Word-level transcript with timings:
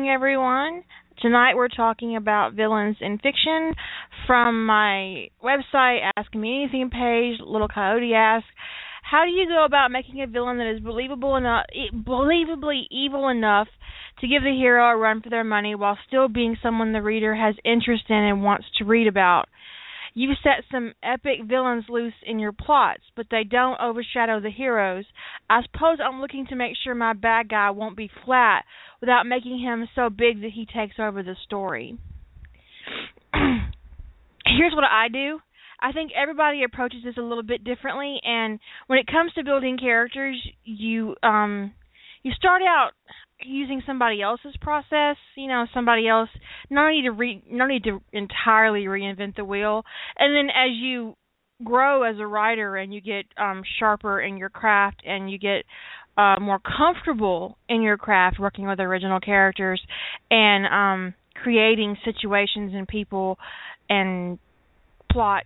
evening, 0.00 0.12
everyone. 0.12 0.82
Tonight 1.20 1.56
we're 1.56 1.68
talking 1.68 2.16
about 2.16 2.54
villains 2.54 2.96
in 3.02 3.18
fiction 3.18 3.74
from 4.26 4.64
my 4.64 5.26
website, 5.44 6.10
Ask 6.16 6.34
Me 6.34 6.62
Anything 6.62 6.88
page, 6.88 7.38
Little 7.44 7.68
Coyote 7.68 8.14
asks, 8.14 8.48
how 9.02 9.24
do 9.26 9.30
you 9.30 9.46
go 9.46 9.64
about 9.66 9.90
making 9.90 10.22
a 10.22 10.26
villain 10.26 10.56
that 10.56 10.74
is 10.74 10.80
believable 10.80 11.36
enough, 11.36 11.66
believably 11.94 12.84
evil 12.90 13.28
enough 13.28 13.68
to 14.20 14.28
give 14.28 14.42
the 14.42 14.56
hero 14.56 14.86
a 14.86 14.96
run 14.96 15.20
for 15.20 15.28
their 15.28 15.44
money 15.44 15.74
while 15.74 15.98
still 16.06 16.28
being 16.28 16.56
someone 16.62 16.92
the 16.92 17.02
reader 17.02 17.34
has 17.34 17.54
interest 17.62 18.04
in 18.08 18.16
and 18.16 18.42
wants 18.42 18.64
to 18.78 18.84
read 18.84 19.06
about? 19.06 19.48
You 20.14 20.32
set 20.42 20.64
some 20.70 20.92
epic 21.02 21.40
villains 21.46 21.84
loose 21.88 22.14
in 22.26 22.38
your 22.38 22.52
plots, 22.52 23.02
but 23.16 23.26
they 23.30 23.44
don't 23.44 23.80
overshadow 23.80 24.40
the 24.40 24.50
heroes. 24.50 25.04
I 25.48 25.62
suppose 25.62 25.98
I'm 26.04 26.20
looking 26.20 26.46
to 26.46 26.56
make 26.56 26.76
sure 26.82 26.94
my 26.94 27.12
bad 27.12 27.48
guy 27.48 27.70
won't 27.70 27.96
be 27.96 28.10
flat 28.24 28.64
without 29.00 29.26
making 29.26 29.60
him 29.60 29.88
so 29.94 30.10
big 30.10 30.42
that 30.42 30.50
he 30.54 30.66
takes 30.66 30.96
over 30.98 31.22
the 31.22 31.36
story. 31.44 31.96
Here's 33.34 34.74
what 34.74 34.84
I 34.84 35.08
do. 35.12 35.40
I 35.82 35.92
think 35.92 36.12
everybody 36.14 36.62
approaches 36.64 37.00
this 37.04 37.16
a 37.16 37.22
little 37.22 37.42
bit 37.42 37.64
differently 37.64 38.20
and 38.22 38.58
when 38.86 38.98
it 38.98 39.06
comes 39.06 39.32
to 39.34 39.44
building 39.44 39.78
characters, 39.78 40.36
you 40.64 41.16
um 41.22 41.72
you 42.22 42.32
start 42.32 42.60
out 42.62 42.90
using 43.44 43.82
somebody 43.86 44.22
else's 44.22 44.54
process, 44.60 45.16
you 45.36 45.48
know, 45.48 45.66
somebody 45.72 46.08
else 46.08 46.28
no 46.68 46.88
need 46.88 47.02
to 47.02 47.10
re 47.12 47.42
no 47.50 47.66
need 47.66 47.84
to 47.84 48.00
entirely 48.12 48.84
reinvent 48.84 49.36
the 49.36 49.44
wheel. 49.44 49.84
And 50.18 50.34
then 50.34 50.50
as 50.50 50.70
you 50.74 51.14
grow 51.64 52.02
as 52.02 52.16
a 52.18 52.26
writer 52.26 52.76
and 52.76 52.92
you 52.92 53.00
get 53.00 53.26
um 53.36 53.62
sharper 53.78 54.20
in 54.20 54.36
your 54.36 54.48
craft 54.48 55.02
and 55.04 55.30
you 55.30 55.38
get 55.38 55.64
uh 56.16 56.36
more 56.40 56.58
comfortable 56.58 57.58
in 57.68 57.82
your 57.82 57.96
craft 57.96 58.38
working 58.38 58.66
with 58.66 58.80
original 58.80 59.20
characters 59.20 59.80
and 60.30 60.66
um 60.66 61.14
creating 61.42 61.96
situations 62.04 62.72
and 62.74 62.88
people 62.88 63.38
and 63.88 64.38
plot 65.10 65.44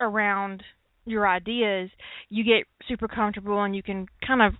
around 0.00 0.62
your 1.04 1.28
ideas, 1.28 1.90
you 2.28 2.44
get 2.44 2.66
super 2.88 3.08
comfortable 3.08 3.62
and 3.62 3.74
you 3.74 3.82
can 3.82 4.06
kind 4.26 4.42
of 4.42 4.54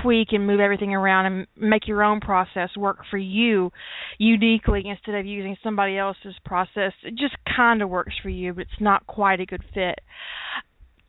tweak 0.00 0.28
and 0.32 0.46
move 0.46 0.60
everything 0.60 0.94
around 0.94 1.26
and 1.26 1.46
make 1.56 1.86
your 1.86 2.02
own 2.02 2.20
process 2.20 2.70
work 2.76 2.98
for 3.10 3.18
you 3.18 3.70
uniquely 4.18 4.82
instead 4.86 5.14
of 5.14 5.26
using 5.26 5.56
somebody 5.62 5.98
else's 5.98 6.34
process. 6.44 6.92
It 7.02 7.14
just 7.16 7.36
kind 7.56 7.82
of 7.82 7.88
works 7.88 8.14
for 8.22 8.28
you, 8.28 8.54
but 8.54 8.62
it's 8.62 8.80
not 8.80 9.06
quite 9.06 9.40
a 9.40 9.46
good 9.46 9.62
fit. 9.74 9.98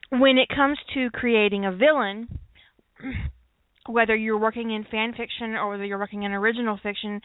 When 0.09 0.38
it 0.38 0.50
comes 0.54 0.78
to 0.94 1.09
creating 1.11 1.66
a 1.66 1.72
villain, 1.72 2.39
whether 3.88 4.16
you're 4.16 4.38
working 4.38 4.72
in 4.72 4.86
fan 4.89 5.11
fiction 5.11 5.56
or 5.56 5.70
whether 5.72 5.86
you're 5.86 6.00
working 6.00 6.23
in 6.23 6.31
original 6.31 6.80
fiction, 6.81 7.20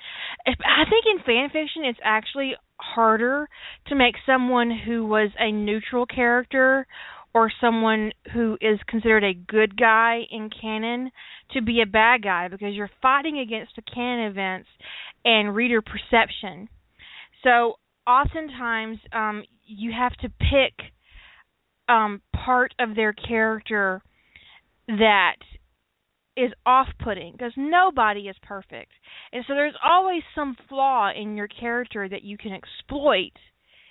I 0.46 0.84
think 0.88 1.04
in 1.06 1.22
fan 1.24 1.48
fiction 1.48 1.84
it's 1.84 2.00
actually 2.02 2.54
harder 2.80 3.48
to 3.88 3.94
make 3.94 4.14
someone 4.24 4.70
who 4.70 5.06
was 5.06 5.30
a 5.38 5.52
neutral 5.52 6.06
character 6.06 6.86
or 7.34 7.50
someone 7.60 8.12
who 8.32 8.56
is 8.60 8.78
considered 8.88 9.24
a 9.24 9.34
good 9.34 9.76
guy 9.78 10.20
in 10.30 10.50
canon 10.50 11.10
to 11.52 11.62
be 11.62 11.80
a 11.82 11.86
bad 11.86 12.22
guy 12.22 12.48
because 12.48 12.74
you're 12.74 12.90
fighting 13.02 13.38
against 13.38 13.76
the 13.76 13.82
canon 13.82 14.30
events 14.30 14.68
and 15.24 15.54
reader 15.54 15.82
perception. 15.82 16.68
So 17.44 17.74
oftentimes 18.06 18.98
um, 19.12 19.44
you 19.66 19.92
have 19.92 20.14
to 20.16 20.28
pick 20.28 20.86
um, 21.88 22.22
part 22.34 22.74
of 22.78 22.94
their 22.94 23.12
character 23.12 24.02
that 24.86 25.36
is 26.36 26.52
off-putting 26.64 27.32
because 27.32 27.52
nobody 27.56 28.22
is 28.22 28.36
perfect. 28.42 28.92
And 29.32 29.44
so 29.46 29.54
there's 29.54 29.74
always 29.84 30.22
some 30.34 30.56
flaw 30.68 31.10
in 31.14 31.36
your 31.36 31.48
character 31.48 32.08
that 32.08 32.22
you 32.22 32.38
can 32.38 32.52
exploit 32.52 33.32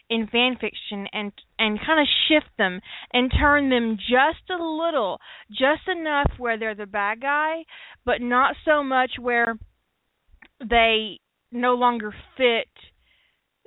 in 0.09 0.27
fan 0.27 0.55
fiction 0.59 1.07
and 1.11 1.31
and 1.59 1.79
kind 1.85 1.99
of 1.99 2.07
shift 2.27 2.49
them 2.57 2.79
and 3.13 3.31
turn 3.31 3.69
them 3.69 3.97
just 3.97 4.49
a 4.49 4.63
little, 4.63 5.19
just 5.49 5.87
enough 5.87 6.31
where 6.37 6.57
they're 6.57 6.75
the 6.75 6.85
bad 6.85 7.21
guy, 7.21 7.63
but 8.05 8.21
not 8.21 8.55
so 8.65 8.83
much 8.83 9.11
where 9.19 9.57
they 10.59 11.19
no 11.51 11.75
longer 11.75 12.13
fit 12.35 12.67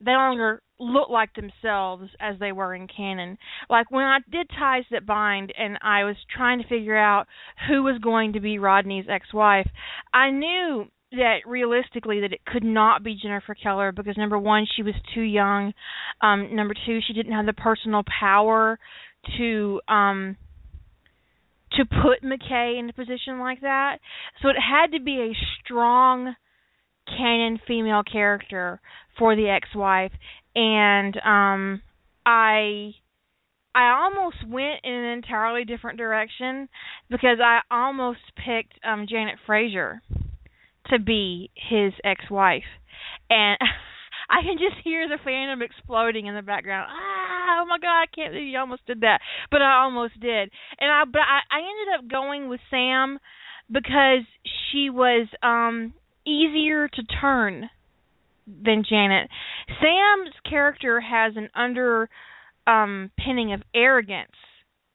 they 0.04 0.12
no 0.12 0.18
longer 0.18 0.62
look 0.78 1.10
like 1.10 1.34
themselves 1.34 2.08
as 2.20 2.36
they 2.38 2.52
were 2.52 2.74
in 2.74 2.88
canon. 2.88 3.36
Like 3.68 3.90
when 3.90 4.04
I 4.04 4.18
did 4.30 4.48
Ties 4.58 4.84
That 4.90 5.04
Bind 5.04 5.52
and 5.56 5.78
I 5.82 6.04
was 6.04 6.16
trying 6.34 6.62
to 6.62 6.68
figure 6.68 6.96
out 6.96 7.26
who 7.68 7.82
was 7.82 7.98
going 7.98 8.32
to 8.32 8.40
be 8.40 8.58
Rodney's 8.58 9.04
ex-wife, 9.08 9.68
I 10.14 10.30
knew 10.30 10.86
that 11.12 11.38
realistically 11.46 12.20
that 12.20 12.32
it 12.32 12.44
could 12.44 12.64
not 12.64 13.02
be 13.02 13.18
Jennifer 13.20 13.54
Keller 13.54 13.92
because 13.92 14.16
number 14.16 14.38
one 14.38 14.66
she 14.76 14.82
was 14.82 14.94
too 15.14 15.22
young. 15.22 15.72
Um 16.20 16.54
number 16.54 16.74
two 16.86 17.00
she 17.06 17.12
didn't 17.12 17.32
have 17.32 17.46
the 17.46 17.52
personal 17.52 18.02
power 18.20 18.78
to 19.38 19.80
um 19.88 20.36
to 21.72 21.84
put 21.84 22.22
McKay 22.22 22.78
in 22.78 22.88
a 22.88 22.92
position 22.92 23.38
like 23.38 23.60
that. 23.60 23.98
So 24.42 24.48
it 24.48 24.56
had 24.56 24.92
to 24.96 25.02
be 25.02 25.20
a 25.20 25.36
strong 25.64 26.34
canon 27.06 27.60
female 27.66 28.02
character 28.02 28.80
for 29.18 29.34
the 29.34 29.48
ex-wife. 29.48 30.12
And 30.54 31.16
um 31.24 31.82
I 32.24 32.92
I 33.74 34.00
almost 34.02 34.36
went 34.46 34.80
in 34.84 34.92
an 34.92 35.12
entirely 35.12 35.64
different 35.64 35.98
direction 35.98 36.68
because 37.08 37.38
I 37.44 37.60
almost 37.70 38.20
picked 38.36 38.78
um 38.84 39.06
Janet 39.08 39.38
Fraiser 39.44 40.02
to 40.90 40.98
be 40.98 41.50
his 41.54 41.92
ex-wife 42.04 42.64
and 43.28 43.58
I 44.30 44.42
can 44.42 44.58
just 44.58 44.80
hear 44.84 45.08
the 45.08 45.18
fandom 45.28 45.60
exploding 45.60 46.26
in 46.26 46.36
the 46.36 46.42
background. 46.42 46.88
Ah, 46.88 47.62
oh 47.62 47.66
my 47.66 47.78
god, 47.78 48.02
I 48.02 48.06
can't 48.14 48.32
believe 48.32 48.46
you 48.46 48.58
almost 48.58 48.86
did 48.86 49.00
that. 49.00 49.20
But 49.50 49.60
I 49.60 49.82
almost 49.82 50.20
did. 50.20 50.50
And 50.78 50.90
I 50.90 51.04
but 51.04 51.22
I, 51.22 51.40
I 51.50 51.58
ended 51.58 51.98
up 51.98 52.10
going 52.10 52.48
with 52.48 52.60
Sam 52.70 53.18
because 53.70 54.24
she 54.70 54.88
was 54.88 55.26
um 55.42 55.92
easier 56.24 56.86
to 56.86 57.02
turn 57.20 57.70
than 58.46 58.84
Janet. 58.88 59.28
Sam's 59.80 60.34
character 60.48 61.00
has 61.00 61.32
an 61.36 61.48
under 61.56 62.08
um 62.68 63.10
pinning 63.18 63.52
of 63.52 63.62
arrogance 63.74 64.30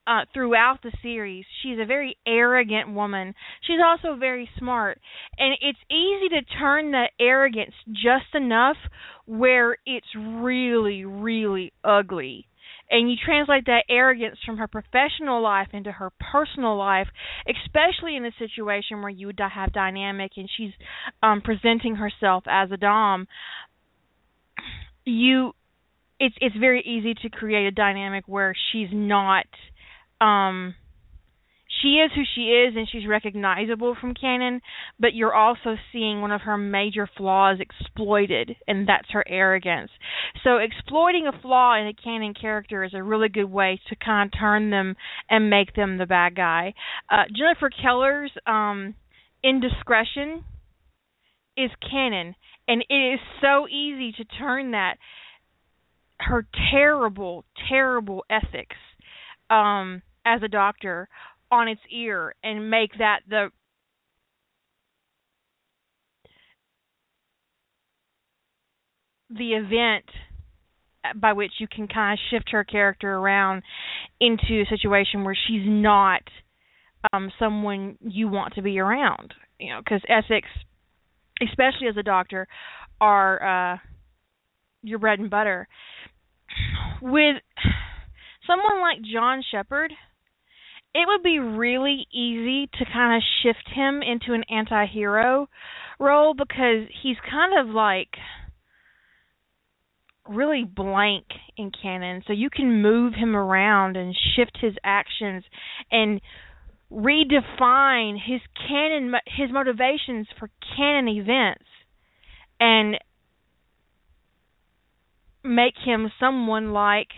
uh 0.07 0.25
throughout 0.33 0.79
the 0.83 0.91
series. 1.01 1.45
She's 1.61 1.77
a 1.81 1.85
very 1.85 2.17
arrogant 2.27 2.93
woman. 2.93 3.33
She's 3.61 3.79
also 3.83 4.17
very 4.17 4.49
smart. 4.57 4.99
And 5.37 5.55
it's 5.61 5.79
easy 5.89 6.29
to 6.29 6.59
turn 6.59 6.91
that 6.91 7.11
arrogance 7.19 7.73
just 7.87 8.33
enough 8.33 8.77
where 9.25 9.77
it's 9.85 10.07
really 10.15 11.05
really 11.05 11.73
ugly 11.83 12.47
and 12.89 13.09
you 13.09 13.15
translate 13.23 13.65
that 13.65 13.83
arrogance 13.89 14.37
from 14.45 14.57
her 14.57 14.67
professional 14.67 15.41
life 15.41 15.69
into 15.73 15.91
her 15.91 16.11
personal 16.31 16.77
life, 16.77 17.07
especially 17.47 18.15
in 18.15 18.25
a 18.25 18.31
situation 18.37 19.01
where 19.01 19.09
you 19.09 19.31
have 19.37 19.73
dynamic 19.73 20.33
and 20.37 20.49
she's 20.55 20.71
um 21.23 21.41
presenting 21.41 21.95
herself 21.95 22.43
as 22.47 22.71
a 22.71 22.77
dom, 22.77 23.27
you 25.03 25.53
it's 26.19 26.35
it's 26.39 26.55
very 26.55 26.81
easy 26.81 27.13
to 27.13 27.29
create 27.29 27.67
a 27.67 27.71
dynamic 27.71 28.23
where 28.27 28.55
she's 28.71 28.89
not 28.91 29.45
um 30.21 30.75
she 31.81 31.95
is 31.95 32.11
who 32.15 32.23
she 32.35 32.41
is 32.41 32.75
and 32.75 32.87
she's 32.89 33.07
recognizable 33.07 33.95
from 33.99 34.13
canon, 34.13 34.61
but 34.99 35.13
you're 35.13 35.33
also 35.33 35.75
seeing 35.91 36.21
one 36.21 36.31
of 36.31 36.41
her 36.41 36.57
major 36.57 37.09
flaws 37.17 37.59
exploited, 37.59 38.55
and 38.67 38.87
that's 38.87 39.09
her 39.11 39.23
arrogance. 39.27 39.91
So 40.43 40.57
exploiting 40.57 41.27
a 41.27 41.41
flaw 41.41 41.79
in 41.79 41.87
a 41.87 41.93
canon 41.93 42.33
character 42.33 42.83
is 42.83 42.93
a 42.93 43.03
really 43.03 43.29
good 43.29 43.51
way 43.51 43.79
to 43.89 43.95
kind 43.95 44.27
of 44.27 44.39
turn 44.39 44.69
them 44.69 44.95
and 45.29 45.49
make 45.49 45.75
them 45.75 45.97
the 45.97 46.05
bad 46.05 46.35
guy. 46.35 46.73
Uh, 47.11 47.23
Jennifer 47.35 47.69
Keller's 47.69 48.31
um, 48.47 48.95
indiscretion 49.43 50.43
is 51.57 51.71
canon, 51.89 52.35
and 52.67 52.83
it 52.89 53.13
is 53.13 53.19
so 53.41 53.67
easy 53.67 54.13
to 54.13 54.25
turn 54.39 54.71
that 54.71 54.95
her 56.19 56.47
terrible, 56.71 57.43
terrible 57.69 58.23
ethics 58.29 58.77
um, 59.49 60.01
as 60.25 60.41
a 60.43 60.47
doctor 60.47 61.07
on 61.51 61.67
its 61.67 61.81
ear 61.91 62.33
and 62.43 62.69
make 62.69 62.91
that 62.97 63.19
the 63.29 63.49
the 69.29 69.53
event 69.53 70.05
by 71.15 71.33
which 71.33 71.51
you 71.59 71.67
can 71.67 71.87
kind 71.87 72.13
of 72.13 72.19
shift 72.29 72.49
her 72.51 72.63
character 72.63 73.13
around 73.15 73.61
into 74.19 74.61
a 74.61 74.65
situation 74.69 75.23
where 75.23 75.37
she's 75.47 75.63
not 75.65 76.21
um 77.13 77.31
someone 77.37 77.97
you 78.01 78.27
want 78.27 78.53
to 78.53 78.61
be 78.61 78.79
around 78.79 79.33
you 79.59 79.71
know 79.71 79.79
because 79.79 80.01
ethics 80.09 80.47
especially 81.41 81.87
as 81.87 81.97
a 81.97 82.03
doctor 82.03 82.47
are 82.99 83.73
uh 83.73 83.77
your 84.85 84.99
bread 84.99 85.19
and 85.19 85.29
butter. 85.29 85.67
With 87.01 87.37
someone 88.47 88.81
like 88.81 88.97
John 89.01 89.43
Sheppard, 89.49 89.91
it 90.93 91.07
would 91.07 91.23
be 91.23 91.39
really 91.39 92.07
easy 92.13 92.69
to 92.79 92.85
kind 92.91 93.17
of 93.17 93.23
shift 93.43 93.69
him 93.73 94.01
into 94.01 94.33
an 94.33 94.43
anti-hero 94.49 95.47
role 95.99 96.33
because 96.33 96.87
he's 97.01 97.17
kind 97.29 97.59
of 97.59 97.73
like 97.73 98.09
really 100.27 100.63
blank 100.63 101.25
in 101.57 101.71
canon. 101.81 102.23
So 102.25 102.33
you 102.33 102.49
can 102.49 102.81
move 102.81 103.13
him 103.13 103.35
around 103.35 103.97
and 103.97 104.15
shift 104.35 104.57
his 104.61 104.73
actions 104.83 105.43
and 105.91 106.21
redefine 106.91 108.17
his 108.23 108.41
canon 108.67 109.13
his 109.25 109.51
motivations 109.51 110.27
for 110.39 110.49
canon 110.77 111.07
events 111.07 111.65
and 112.59 112.97
make 115.43 115.73
him 115.83 116.11
someone 116.19 116.71
like 116.71 117.09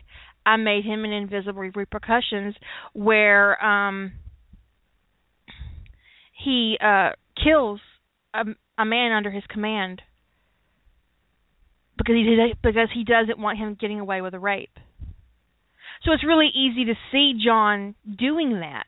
I 0.48 0.56
made 0.56 0.86
him 0.86 1.04
an 1.04 1.12
invisible 1.12 1.70
repercussions 1.76 2.56
where 2.94 3.64
um 3.64 4.14
he 6.44 6.78
uh 6.82 7.10
kills 7.44 7.82
a, 8.34 8.46
a 8.78 8.86
man 8.86 9.12
under 9.12 9.30
his 9.30 9.44
command 9.50 10.02
because 11.98 12.16
he 12.16 12.24
did, 12.24 12.58
because 12.64 12.90
he 12.94 13.04
doesn't 13.04 13.40
want 13.40 13.58
him 13.58 13.78
getting 13.80 14.00
away 14.00 14.22
with 14.22 14.34
a 14.34 14.40
rape. 14.40 14.78
So 16.04 16.14
it's 16.14 16.24
really 16.24 16.50
easy 16.54 16.86
to 16.86 16.94
see 17.12 17.34
John 17.44 17.96
doing 18.18 18.60
that 18.60 18.86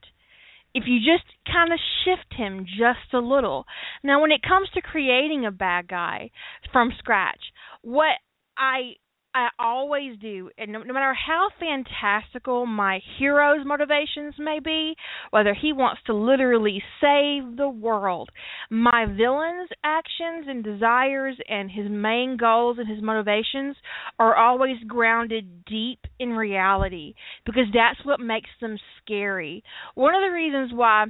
if 0.74 0.84
you 0.86 1.00
just 1.00 1.26
kind 1.52 1.74
of 1.74 1.80
shift 2.06 2.34
him 2.40 2.66
just 2.66 3.14
a 3.14 3.18
little. 3.18 3.66
Now, 4.04 4.22
when 4.22 4.32
it 4.32 4.42
comes 4.44 4.70
to 4.76 4.82
creating 4.82 5.46
a 5.46 5.52
bad 5.52 5.88
guy 5.88 6.30
from 6.72 6.92
scratch, 7.00 7.42
what 7.82 8.16
I 8.58 8.94
I 9.34 9.50
always 9.60 10.18
do, 10.20 10.50
and 10.58 10.72
no, 10.72 10.82
no, 10.82 10.92
matter 10.92 11.14
how 11.14 11.50
fantastical 11.60 12.66
my 12.66 13.00
hero's 13.20 13.64
motivations 13.64 14.34
may 14.40 14.60
be, 14.60 14.96
whether 15.30 15.54
he 15.54 15.72
wants 15.72 16.02
to 16.08 16.16
literally 16.16 16.82
save 17.00 17.56
the 17.56 17.70
world, 17.70 18.32
my 18.72 19.06
villain's 19.06 19.70
actions 19.84 20.48
and 20.48 20.64
desires 20.64 21.38
and 21.48 21.70
his 21.70 21.86
main 21.90 22.38
goals 22.38 22.78
and 22.80 22.88
his 22.88 23.04
motivations 23.04 23.76
are 24.18 24.36
always 24.36 24.78
grounded 24.88 25.64
deep 25.66 26.00
in 26.18 26.30
reality 26.30 27.14
because 27.46 27.68
that's 27.72 28.04
what 28.06 28.20
makes 28.20 28.50
them 28.60 28.78
scary. 29.04 29.64
One 29.94 30.16
of 30.16 30.22
the 30.22 30.34
reasons 30.34 30.72
why 30.74 31.06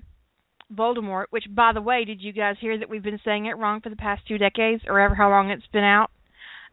Voldemort, 0.75 1.25
which 1.29 1.45
by 1.55 1.71
the 1.73 1.81
way, 1.81 2.03
did 2.03 2.21
you 2.21 2.33
guys 2.33 2.57
hear 2.59 2.77
that 2.77 2.89
we've 2.89 3.01
been 3.01 3.21
saying 3.23 3.45
it 3.45 3.57
wrong 3.57 3.79
for 3.79 3.89
the 3.89 3.95
past 3.95 4.27
two 4.27 4.37
decades 4.37 4.83
or 4.87 4.99
ever 4.99 5.15
how 5.15 5.29
long 5.29 5.49
it's 5.51 5.65
been 5.71 5.83
out? 5.85 6.11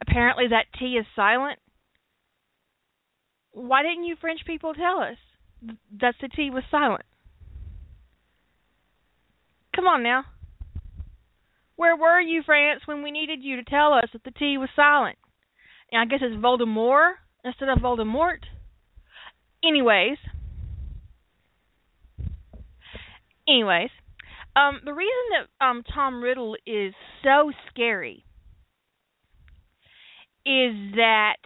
Apparently 0.00 0.48
that 0.48 0.66
T 0.78 0.96
is 0.96 1.06
silent. 1.14 1.58
Why 3.52 3.82
didn't 3.82 4.04
you 4.04 4.16
French 4.20 4.40
people 4.46 4.74
tell 4.74 4.98
us 4.98 5.16
that 6.00 6.14
the 6.20 6.28
T 6.28 6.50
was 6.50 6.64
silent? 6.70 7.04
Come 9.74 9.86
on 9.86 10.02
now. 10.02 10.24
Where 11.76 11.96
were 11.96 12.20
you, 12.20 12.42
France, 12.44 12.82
when 12.86 13.02
we 13.02 13.10
needed 13.10 13.40
you 13.42 13.56
to 13.56 13.64
tell 13.64 13.92
us 13.92 14.08
that 14.12 14.24
the 14.24 14.30
T 14.30 14.58
was 14.58 14.68
silent? 14.76 15.16
And 15.90 16.00
I 16.00 16.04
guess 16.04 16.20
it's 16.22 16.36
Voldemort 16.36 17.12
instead 17.44 17.68
of 17.68 17.78
Voldemort. 17.78 18.40
Anyways. 19.64 20.18
Anyways. 23.48 23.90
Um, 24.54 24.80
the 24.84 24.92
reason 24.92 25.14
that 25.32 25.64
um, 25.64 25.82
Tom 25.82 26.22
Riddle 26.22 26.56
is 26.66 26.94
so 27.22 27.52
scary 27.70 28.25
is 30.46 30.94
that 30.94 31.36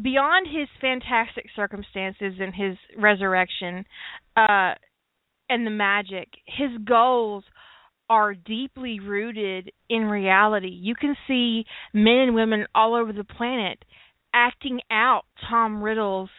beyond 0.00 0.46
his 0.46 0.68
fantastic 0.80 1.46
circumstances 1.56 2.34
and 2.40 2.54
his 2.54 2.76
resurrection 2.96 3.84
uh 4.36 4.72
and 5.50 5.66
the 5.66 5.70
magic 5.70 6.28
his 6.46 6.70
goals 6.84 7.42
are 8.10 8.34
deeply 8.34 9.00
rooted 9.00 9.70
in 9.90 10.04
reality. 10.04 10.68
You 10.68 10.94
can 10.94 11.14
see 11.26 11.64
men 11.92 12.16
and 12.16 12.34
women 12.34 12.66
all 12.74 12.94
over 12.94 13.12
the 13.12 13.24
planet 13.24 13.84
acting 14.34 14.80
out 14.90 15.24
tom 15.50 15.82
riddle's 15.82 16.30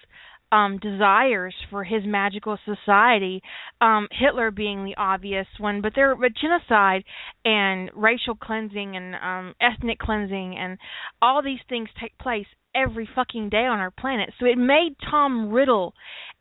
um 0.52 0.78
desires 0.80 1.54
for 1.70 1.84
his 1.84 2.04
magical 2.06 2.58
society 2.66 3.42
um 3.82 4.08
hitler 4.12 4.52
being 4.52 4.84
the 4.84 4.96
obvious 4.98 5.48
one 5.60 5.82
but 5.82 5.94
there 5.96 6.16
but 6.16 6.32
genocide 6.40 7.04
and 7.46 7.90
racial 7.96 8.36
cleansing 8.36 8.96
and 8.96 9.16
um 9.16 9.54
ethnic 9.62 10.00
cleansing 10.00 10.56
and 10.58 10.78
all 11.22 11.42
these 11.44 11.60
things 11.70 11.90
take 12.00 12.18
place 12.18 12.48
every 12.76 13.08
fucking 13.16 13.50
day 13.50 13.66
on 13.66 13.80
our 13.80 13.92
planet. 13.92 14.32
So 14.40 14.46
it 14.46 14.58
made 14.58 14.96
tom 15.10 15.50
riddle 15.52 15.94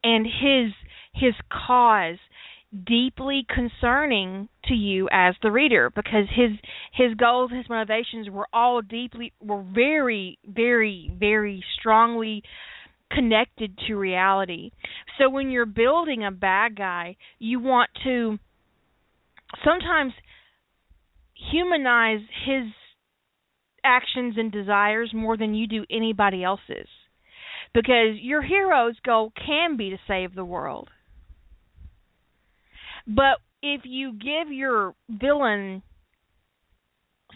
and 0.03 0.27
his 0.27 0.73
his 1.15 1.35
cause 1.51 2.19
deeply 2.87 3.47
concerning 3.49 4.49
to 4.67 4.75
you 4.75 5.09
as 5.11 5.35
the 5.43 5.51
reader 5.51 5.91
because 5.95 6.27
his 6.35 6.51
his 6.93 7.15
goals 7.15 7.51
his 7.51 7.69
motivations 7.69 8.29
were 8.29 8.47
all 8.53 8.83
deeply 8.83 9.33
were 9.41 9.63
very 9.63 10.39
very 10.47 11.11
very 11.19 11.65
strongly 11.79 12.43
connected 13.11 13.79
to 13.87 13.95
reality. 13.95 14.71
So 15.19 15.29
when 15.29 15.51
you're 15.51 15.67
building 15.67 16.25
a 16.25 16.31
bad 16.31 16.77
guy, 16.77 17.17
you 17.39 17.61
want 17.61 17.91
to 18.05 18.39
sometimes 19.65 20.13
humanize 21.51 22.21
his 22.45 22.65
actions 23.85 24.35
and 24.37 24.53
desires 24.53 25.13
more 25.15 25.37
than 25.37 25.55
you 25.55 25.67
do 25.67 25.85
anybody 25.91 26.45
else's. 26.45 26.89
Because 27.75 28.17
your 28.21 28.43
hero's 28.43 28.97
goal 29.05 29.33
can 29.35 29.77
be 29.77 29.91
to 29.91 29.99
save 30.07 30.35
the 30.35 30.45
world. 30.45 30.89
But 33.07 33.39
if 33.63 33.83
you 33.85 34.13
give 34.13 34.53
your 34.53 34.95
villain 35.09 35.83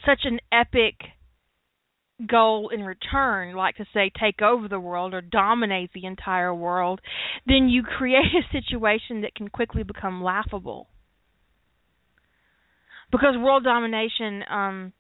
such 0.05 0.21
an 0.25 0.41
epic 0.51 0.95
goal 2.27 2.71
in 2.73 2.83
return, 2.83 3.55
like 3.55 3.77
to 3.77 3.87
say 3.93 4.11
take 4.19 4.43
over 4.43 4.69
the 4.69 4.81
world 4.81 5.15
or 5.15 5.21
dominate 5.21 5.91
the 5.93 6.05
entire 6.05 6.55
world, 6.55 7.01
then 7.47 7.69
you 7.69 7.83
create 7.83 8.25
a 8.25 8.53
situation 8.53 9.23
that 9.23 9.35
can 9.35 9.49
quickly 9.49 9.83
become 9.83 10.23
laughable. 10.23 10.89
Because 13.11 13.35
world 13.37 13.65
domination 13.65 14.43
um, 14.51 14.93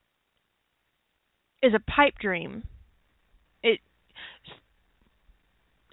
is 1.62 1.72
a 1.74 1.90
pipe 1.90 2.14
dream. 2.20 2.64
It 3.62 3.80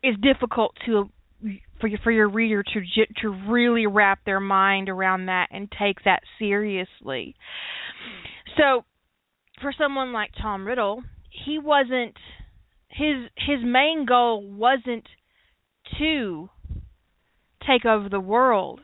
is 0.03 0.15
difficult 0.21 0.75
to 0.85 1.09
for 1.79 1.87
your, 1.87 1.99
for 2.03 2.11
your 2.11 2.29
reader 2.29 2.63
to 2.63 2.81
to 3.21 3.29
really 3.49 3.87
wrap 3.87 4.19
their 4.25 4.41
mind 4.41 4.89
around 4.89 5.27
that 5.27 5.47
and 5.51 5.71
take 5.71 6.03
that 6.03 6.21
seriously. 6.37 7.35
So, 8.57 8.83
for 9.61 9.73
someone 9.77 10.11
like 10.11 10.31
Tom 10.41 10.67
Riddle, 10.67 11.03
he 11.29 11.59
wasn't 11.59 12.15
his 12.89 13.29
his 13.35 13.59
main 13.63 14.05
goal 14.05 14.43
wasn't 14.43 15.07
to 15.97 16.49
take 17.65 17.85
over 17.85 18.09
the 18.09 18.19
world. 18.19 18.81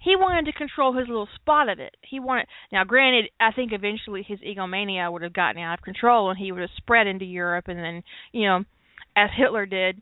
He 0.00 0.14
wanted 0.14 0.46
to 0.46 0.56
control 0.56 0.92
his 0.92 1.08
little 1.08 1.28
spot 1.34 1.68
of 1.68 1.80
it. 1.80 1.96
He 2.02 2.20
wanted 2.20 2.46
now 2.72 2.84
granted 2.84 3.30
I 3.40 3.52
think 3.52 3.72
eventually 3.72 4.22
his 4.22 4.40
egomania 4.42 5.10
would 5.10 5.22
have 5.22 5.32
gotten 5.32 5.60
out 5.60 5.78
of 5.78 5.84
control 5.84 6.30
and 6.30 6.38
he 6.38 6.52
would 6.52 6.60
have 6.60 6.70
spread 6.76 7.06
into 7.06 7.24
Europe 7.24 7.68
and 7.68 7.78
then, 7.78 8.02
you 8.32 8.46
know, 8.46 8.64
as 9.16 9.30
Hitler 9.36 9.66
did, 9.66 10.00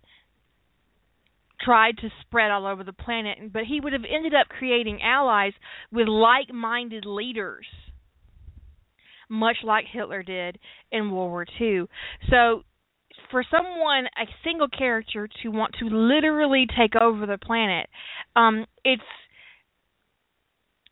tried 1.61 1.97
to 1.99 2.11
spread 2.21 2.51
all 2.51 2.67
over 2.67 2.85
the 2.85 2.93
planet, 2.93 3.53
but 3.53 3.65
he 3.65 3.81
would 3.81 3.93
have 3.93 4.05
ended 4.05 4.35
up 4.35 4.49
creating 4.49 5.01
allies 5.03 5.53
with 5.91 6.09
like-minded 6.09 7.07
leaders 7.07 7.67
much 9.35 9.57
like 9.65 9.85
Hitler 9.91 10.23
did 10.23 10.59
in 10.91 11.11
World 11.11 11.31
War 11.31 11.47
II. 11.61 11.85
So 12.31 12.63
for 13.31 13.45
someone 13.51 14.07
a 14.07 14.27
single 14.45 14.69
character 14.69 15.29
to 15.43 15.49
want 15.49 15.75
to 15.81 15.87
literally 15.87 16.67
take 16.79 16.95
over 16.97 17.27
the 17.27 17.39
planet, 17.39 17.89
um, 18.37 18.67
it's 18.85 19.03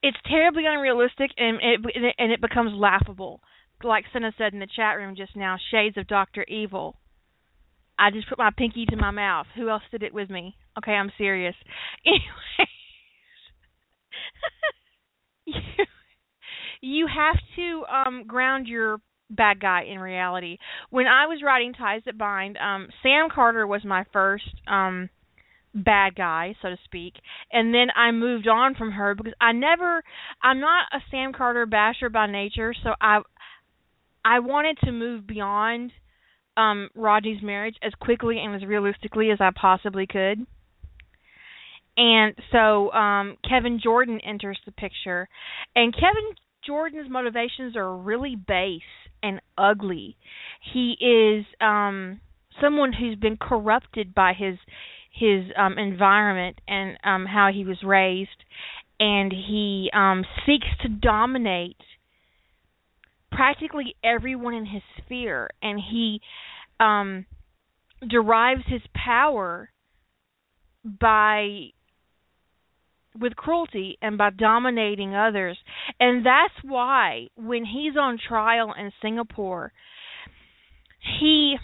it's 0.02 0.18
terribly 0.28 0.64
unrealistic 0.66 1.30
and 1.36 1.58
it 1.62 2.14
and 2.18 2.32
it 2.32 2.40
becomes 2.40 2.72
laughable. 2.74 3.40
Like 3.84 4.04
Senna 4.12 4.32
said 4.38 4.52
in 4.52 4.60
the 4.60 4.68
chat 4.76 4.96
room 4.96 5.14
just 5.16 5.34
now, 5.36 5.56
shades 5.70 5.96
of 5.96 6.06
Doctor 6.06 6.44
Evil. 6.44 6.96
I 7.98 8.10
just 8.10 8.28
put 8.28 8.38
my 8.38 8.50
pinky 8.56 8.86
to 8.86 8.96
my 8.96 9.10
mouth. 9.10 9.46
Who 9.54 9.68
else 9.68 9.82
did 9.90 10.02
it 10.02 10.14
with 10.14 10.30
me? 10.30 10.56
Okay, 10.78 10.92
I'm 10.92 11.12
serious. 11.18 11.54
Anyways, 12.06 12.68
you 15.78 15.84
have 17.08 17.36
to 17.56 17.84
um 17.86 18.24
ground 18.26 18.66
your 18.66 18.98
bad 19.30 19.60
guy 19.60 19.84
in 19.84 19.98
reality. 19.98 20.58
When 20.90 21.06
I 21.06 21.26
was 21.26 21.40
writing 21.42 21.72
Ties 21.72 22.02
That 22.04 22.18
Bind, 22.18 22.56
um 22.58 22.88
Sam 23.02 23.28
Carter 23.34 23.66
was 23.66 23.84
my 23.84 24.04
first 24.12 24.50
um 24.66 25.08
bad 25.74 26.14
guy, 26.14 26.54
so 26.60 26.68
to 26.68 26.76
speak. 26.84 27.14
And 27.50 27.72
then 27.74 27.88
I 27.96 28.10
moved 28.10 28.46
on 28.46 28.74
from 28.74 28.92
her 28.92 29.14
because 29.14 29.32
I 29.40 29.52
never 29.52 30.02
I'm 30.42 30.60
not 30.60 30.84
a 30.92 30.98
Sam 31.10 31.32
Carter 31.32 31.66
basher 31.66 32.08
by 32.08 32.26
nature, 32.26 32.74
so 32.82 32.90
I 33.00 33.20
I 34.24 34.40
wanted 34.40 34.78
to 34.84 34.92
move 34.92 35.26
beyond 35.26 35.92
um 36.56 36.90
Rodney's 36.94 37.42
marriage 37.42 37.76
as 37.82 37.92
quickly 38.00 38.38
and 38.38 38.54
as 38.54 38.68
realistically 38.68 39.30
as 39.30 39.38
I 39.40 39.50
possibly 39.58 40.06
could. 40.06 40.46
And 41.96 42.34
so 42.50 42.90
um 42.92 43.36
Kevin 43.48 43.80
Jordan 43.82 44.20
enters 44.20 44.58
the 44.66 44.72
picture. 44.72 45.28
And 45.74 45.94
Kevin 45.94 46.34
Jordan's 46.66 47.10
motivations 47.10 47.76
are 47.76 47.96
really 47.96 48.36
base 48.36 48.80
and 49.22 49.40
ugly. 49.56 50.16
He 50.72 50.96
is 51.00 51.44
um 51.60 52.20
someone 52.60 52.92
who's 52.92 53.16
been 53.16 53.36
corrupted 53.36 54.14
by 54.14 54.32
his 54.34 54.58
his 55.12 55.44
um 55.56 55.78
environment 55.78 56.60
and 56.68 56.98
um 57.04 57.26
how 57.26 57.50
he 57.52 57.64
was 57.64 57.82
raised 57.82 58.44
and 59.00 59.32
he 59.32 59.90
um 59.92 60.24
seeks 60.46 60.66
to 60.82 60.88
dominate 60.88 61.76
practically 63.30 63.94
everyone 64.04 64.54
in 64.54 64.66
his 64.66 64.82
sphere 64.98 65.48
and 65.62 65.80
he 65.90 66.20
um 66.80 67.26
derives 68.08 68.62
his 68.66 68.82
power 68.94 69.70
by 70.84 71.68
with 73.18 73.36
cruelty 73.36 73.98
and 74.00 74.16
by 74.16 74.30
dominating 74.30 75.14
others. 75.14 75.58
And 76.00 76.24
that's 76.24 76.54
why 76.64 77.28
when 77.36 77.64
he's 77.64 77.96
on 77.98 78.18
trial 78.18 78.74
in 78.78 78.92
Singapore, 79.00 79.72
he 81.18 81.56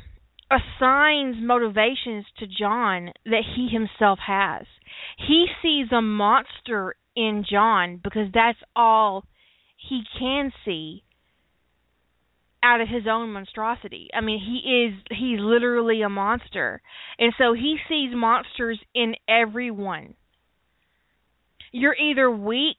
assigns 0.50 1.36
motivations 1.40 2.24
to 2.38 2.46
John 2.46 3.12
that 3.26 3.42
he 3.54 3.68
himself 3.70 4.18
has. 4.26 4.66
He 5.16 5.46
sees 5.62 5.86
a 5.92 6.00
monster 6.00 6.96
in 7.14 7.44
John 7.48 8.00
because 8.02 8.28
that's 8.32 8.58
all 8.74 9.24
he 9.76 10.02
can 10.18 10.52
see 10.64 11.02
out 12.62 12.80
of 12.80 12.88
his 12.88 13.04
own 13.08 13.32
monstrosity. 13.32 14.08
I 14.12 14.20
mean, 14.20 14.40
he 14.40 14.86
is 14.86 15.18
he's 15.18 15.38
literally 15.40 16.02
a 16.02 16.08
monster. 16.08 16.80
And 17.18 17.32
so 17.38 17.52
he 17.52 17.76
sees 17.88 18.10
monsters 18.14 18.80
in 18.94 19.14
everyone. 19.28 20.14
You're 21.72 21.96
either 21.96 22.30
weak 22.30 22.76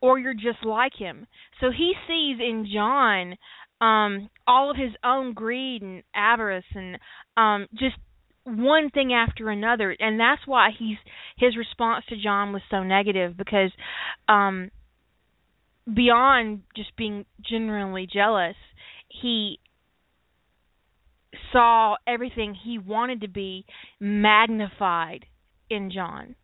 or 0.00 0.18
you're 0.18 0.34
just 0.34 0.64
like 0.64 0.92
him. 0.96 1.26
So 1.60 1.70
he 1.70 1.92
sees 2.06 2.38
in 2.40 2.68
John 2.72 3.36
um 3.78 4.30
all 4.46 4.70
of 4.70 4.76
his 4.76 4.92
own 5.04 5.34
greed 5.34 5.82
and 5.82 6.02
avarice 6.14 6.64
and 6.74 6.98
um 7.36 7.66
just 7.74 7.96
one 8.44 8.88
thing 8.88 9.12
after 9.12 9.50
another 9.50 9.94
and 9.98 10.18
that's 10.18 10.40
why 10.46 10.70
he's 10.76 10.96
his 11.36 11.56
response 11.58 12.04
to 12.08 12.16
John 12.16 12.54
was 12.54 12.62
so 12.70 12.82
negative 12.82 13.36
because 13.36 13.70
um 14.28 14.70
beyond 15.92 16.62
just 16.74 16.96
being 16.96 17.26
genuinely 17.42 18.08
jealous 18.10 18.56
he 19.08 19.58
saw 21.52 21.96
everything 22.06 22.54
he 22.54 22.78
wanted 22.78 23.20
to 23.20 23.28
be 23.28 23.64
magnified 24.00 25.26
in 25.70 25.90
John. 25.90 26.34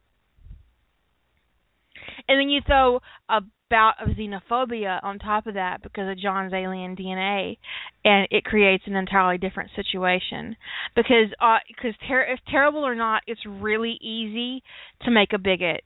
And 2.28 2.40
then 2.40 2.48
you 2.48 2.60
throw 2.66 3.00
a 3.28 3.40
bout 3.70 3.94
of 4.02 4.16
xenophobia 4.16 5.02
on 5.02 5.18
top 5.18 5.46
of 5.46 5.54
that 5.54 5.82
because 5.82 6.10
of 6.10 6.18
John's 6.18 6.52
alien 6.52 6.94
DNA, 6.94 7.56
and 8.04 8.28
it 8.30 8.44
creates 8.44 8.84
an 8.86 8.96
entirely 8.96 9.38
different 9.38 9.70
situation. 9.74 10.56
Because 10.94 11.32
uh, 11.40 11.58
cause 11.80 11.94
ter- 12.06 12.30
if 12.30 12.38
terrible 12.50 12.86
or 12.86 12.94
not, 12.94 13.22
it's 13.26 13.40
really 13.46 13.98
easy 14.02 14.62
to 15.02 15.10
make 15.10 15.32
a 15.32 15.38
bigot. 15.38 15.82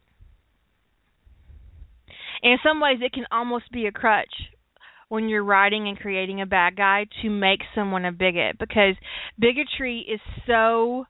In 2.43 2.57
some 2.63 2.81
ways, 2.81 2.99
it 3.01 3.13
can 3.13 3.25
almost 3.31 3.71
be 3.73 3.87
a 3.87 3.93
crutch 3.93 4.35
when 5.09 5.29
you're 5.29 5.45
writing 5.45 5.89
and 5.89 5.99
creating 5.99 6.41
a 6.41 6.47
bad 6.47 6.77
guy 6.77 7.07
to 7.23 7.31
make 7.31 7.61
someone 7.75 8.05
a 8.05 8.13
bigot 8.13 8.59
because 8.59 8.95
bigotry 9.39 10.01
is 10.01 10.21
so 10.47 11.07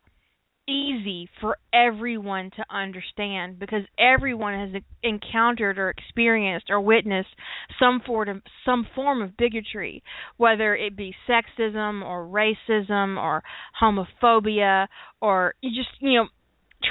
easy 0.68 1.28
for 1.40 1.56
everyone 1.72 2.50
to 2.56 2.64
understand 2.74 3.58
because 3.58 3.82
everyone 3.98 4.54
has 4.54 4.82
encountered 5.02 5.78
or 5.78 5.90
experienced 5.90 6.66
or 6.70 6.80
witnessed 6.80 7.28
some 7.78 8.00
form 8.04 8.28
of 8.28 8.42
some 8.64 8.86
form 8.94 9.22
of 9.22 9.36
bigotry 9.36 10.02
whether 10.36 10.74
it 10.74 10.96
be 10.96 11.14
sexism 11.28 12.04
or 12.04 12.26
racism 12.26 13.16
or 13.16 13.42
homophobia 13.80 14.88
or 15.20 15.54
you 15.60 15.70
just 15.70 15.90
you 16.00 16.14
know 16.14 16.26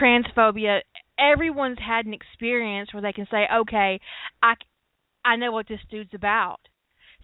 transphobia. 0.02 0.80
Everyone's 1.20 1.78
had 1.86 2.06
an 2.06 2.14
experience 2.14 2.94
where 2.94 3.02
they 3.02 3.14
can 3.14 3.28
say 3.32 3.46
okay 3.54 4.00
i 4.42 4.54
i 5.24 5.36
know 5.36 5.52
what 5.52 5.68
this 5.68 5.80
dude's 5.90 6.14
about 6.14 6.60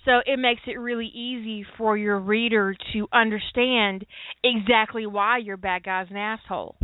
so 0.05 0.19
it 0.25 0.39
makes 0.39 0.61
it 0.67 0.79
really 0.79 1.07
easy 1.07 1.65
for 1.77 1.95
your 1.95 2.19
reader 2.19 2.75
to 2.93 3.07
understand 3.13 4.05
exactly 4.43 5.05
why 5.05 5.37
your 5.37 5.57
bad 5.57 5.83
guy's 5.83 6.09
an 6.09 6.17
asshole. 6.17 6.75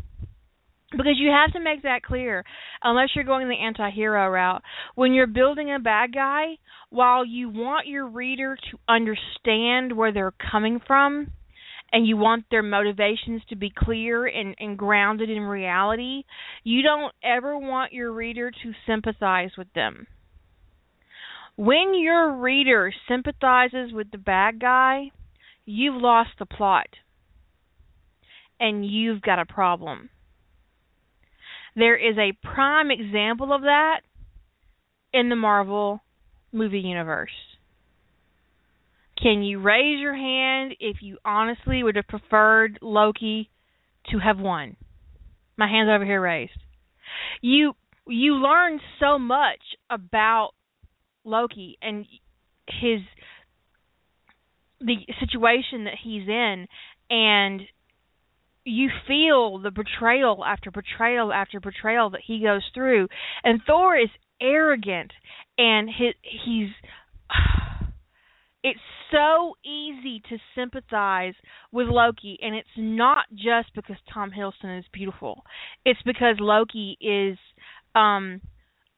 Because 0.91 1.15
you 1.17 1.29
have 1.31 1.51
to 1.51 1.59
make 1.59 1.83
that 1.83 2.03
clear, 2.03 2.45
unless 2.81 3.09
you're 3.13 3.25
going 3.25 3.49
the 3.49 3.55
anti 3.55 3.89
hero 3.91 4.29
route. 4.29 4.61
When 4.95 5.13
you're 5.13 5.27
building 5.27 5.73
a 5.73 5.79
bad 5.79 6.13
guy, 6.13 6.57
while 6.89 7.25
you 7.25 7.49
want 7.49 7.87
your 7.87 8.07
reader 8.07 8.57
to 8.71 8.77
understand 8.87 9.95
where 9.95 10.13
they're 10.13 10.33
coming 10.51 10.79
from, 10.87 11.31
and 11.91 12.05
you 12.07 12.17
want 12.17 12.45
their 12.51 12.63
motivations 12.63 13.41
to 13.49 13.55
be 13.55 13.71
clear 13.75 14.25
and, 14.25 14.55
and 14.59 14.77
grounded 14.77 15.29
in 15.29 15.41
reality, 15.41 16.23
you 16.63 16.81
don't 16.81 17.13
ever 17.23 17.57
want 17.57 17.93
your 17.93 18.11
reader 18.11 18.51
to 18.51 18.73
sympathize 18.85 19.51
with 19.57 19.71
them 19.73 20.07
when 21.57 21.93
your 21.95 22.33
reader 22.37 22.93
sympathizes 23.09 23.91
with 23.91 24.11
the 24.11 24.17
bad 24.17 24.59
guy, 24.59 25.11
you've 25.65 26.01
lost 26.01 26.29
the 26.39 26.45
plot. 26.45 26.87
And 28.59 28.85
you've 28.85 29.21
got 29.21 29.39
a 29.39 29.45
problem. 29.45 30.09
There 31.75 31.95
is 31.95 32.17
a 32.17 32.37
prime 32.43 32.89
example 32.89 33.53
of 33.53 33.61
that 33.61 34.01
in 35.13 35.29
the 35.29 35.35
Marvel 35.35 35.99
movie 36.51 36.79
universe. 36.79 37.31
Can 39.21 39.41
you 39.41 39.59
raise 39.59 39.99
your 39.99 40.15
hand 40.15 40.75
if 40.79 40.97
you 41.01 41.17
honestly 41.25 41.83
would 41.83 41.95
have 41.95 42.07
preferred 42.07 42.79
Loki 42.81 43.49
to 44.11 44.19
have 44.19 44.39
won? 44.39 44.75
My 45.57 45.67
hand's 45.67 45.91
over 45.91 46.05
here 46.05 46.21
raised. 46.21 46.59
You 47.41 47.73
you 48.07 48.35
learn 48.35 48.79
so 48.99 49.19
much 49.19 49.59
about 49.89 50.51
Loki 51.27 51.77
and 51.81 52.05
his 52.67 53.01
the 54.79 54.95
situation 55.19 55.85
that 55.85 55.95
he's 56.03 56.27
in 56.27 56.67
and 57.09 57.61
you 58.63 58.89
feel 59.07 59.59
the 59.59 59.71
betrayal 59.71 60.43
after 60.45 60.69
betrayal 60.71 61.33
after 61.33 61.59
betrayal 61.59 62.09
that 62.11 62.21
he 62.25 62.43
goes 62.43 62.63
through 62.73 63.07
and 63.43 63.61
Thor 63.65 63.97
is 63.97 64.09
arrogant 64.41 65.11
and 65.57 65.89
he, 65.89 66.11
he's 66.21 66.69
it's 68.63 68.79
so 69.11 69.55
easy 69.65 70.21
to 70.29 70.37
sympathize 70.55 71.33
with 71.71 71.87
Loki 71.87 72.37
and 72.41 72.55
it's 72.55 72.67
not 72.77 73.25
just 73.33 73.73
because 73.73 73.95
Tom 74.13 74.31
Hiddleston 74.31 74.77
is 74.79 74.85
beautiful. 74.91 75.43
It's 75.85 76.01
because 76.05 76.35
Loki 76.39 76.97
is 77.01 77.37
um 77.95 78.41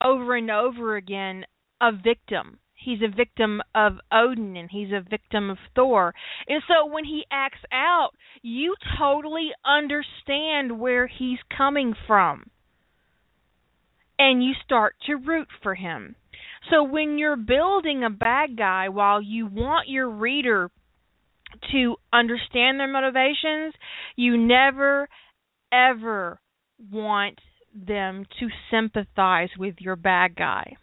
over 0.02 0.34
and 0.36 0.50
over 0.50 0.96
again 0.96 1.44
a 1.80 1.92
victim. 1.92 2.58
He's 2.74 3.00
a 3.02 3.14
victim 3.14 3.60
of 3.74 3.98
Odin 4.10 4.56
and 4.56 4.70
he's 4.70 4.90
a 4.90 5.06
victim 5.08 5.50
of 5.50 5.58
Thor. 5.74 6.14
And 6.48 6.62
so 6.66 6.86
when 6.90 7.04
he 7.04 7.24
acts 7.30 7.60
out, 7.72 8.10
you 8.42 8.74
totally 8.98 9.50
understand 9.64 10.80
where 10.80 11.06
he's 11.06 11.38
coming 11.54 11.94
from. 12.06 12.50
And 14.18 14.42
you 14.42 14.52
start 14.64 14.96
to 15.06 15.16
root 15.16 15.48
for 15.62 15.74
him. 15.74 16.16
So 16.70 16.82
when 16.82 17.18
you're 17.18 17.36
building 17.36 18.02
a 18.04 18.10
bad 18.10 18.56
guy, 18.56 18.88
while 18.88 19.20
you 19.20 19.46
want 19.46 19.88
your 19.88 20.08
reader 20.08 20.70
to 21.72 21.96
understand 22.12 22.78
their 22.78 22.88
motivations, 22.88 23.74
you 24.16 24.36
never, 24.36 25.08
ever 25.72 26.40
want 26.90 27.38
them 27.74 28.26
to 28.38 28.48
sympathize 28.70 29.50
with 29.58 29.76
your 29.80 29.96
bad 29.96 30.34
guy 30.36 30.76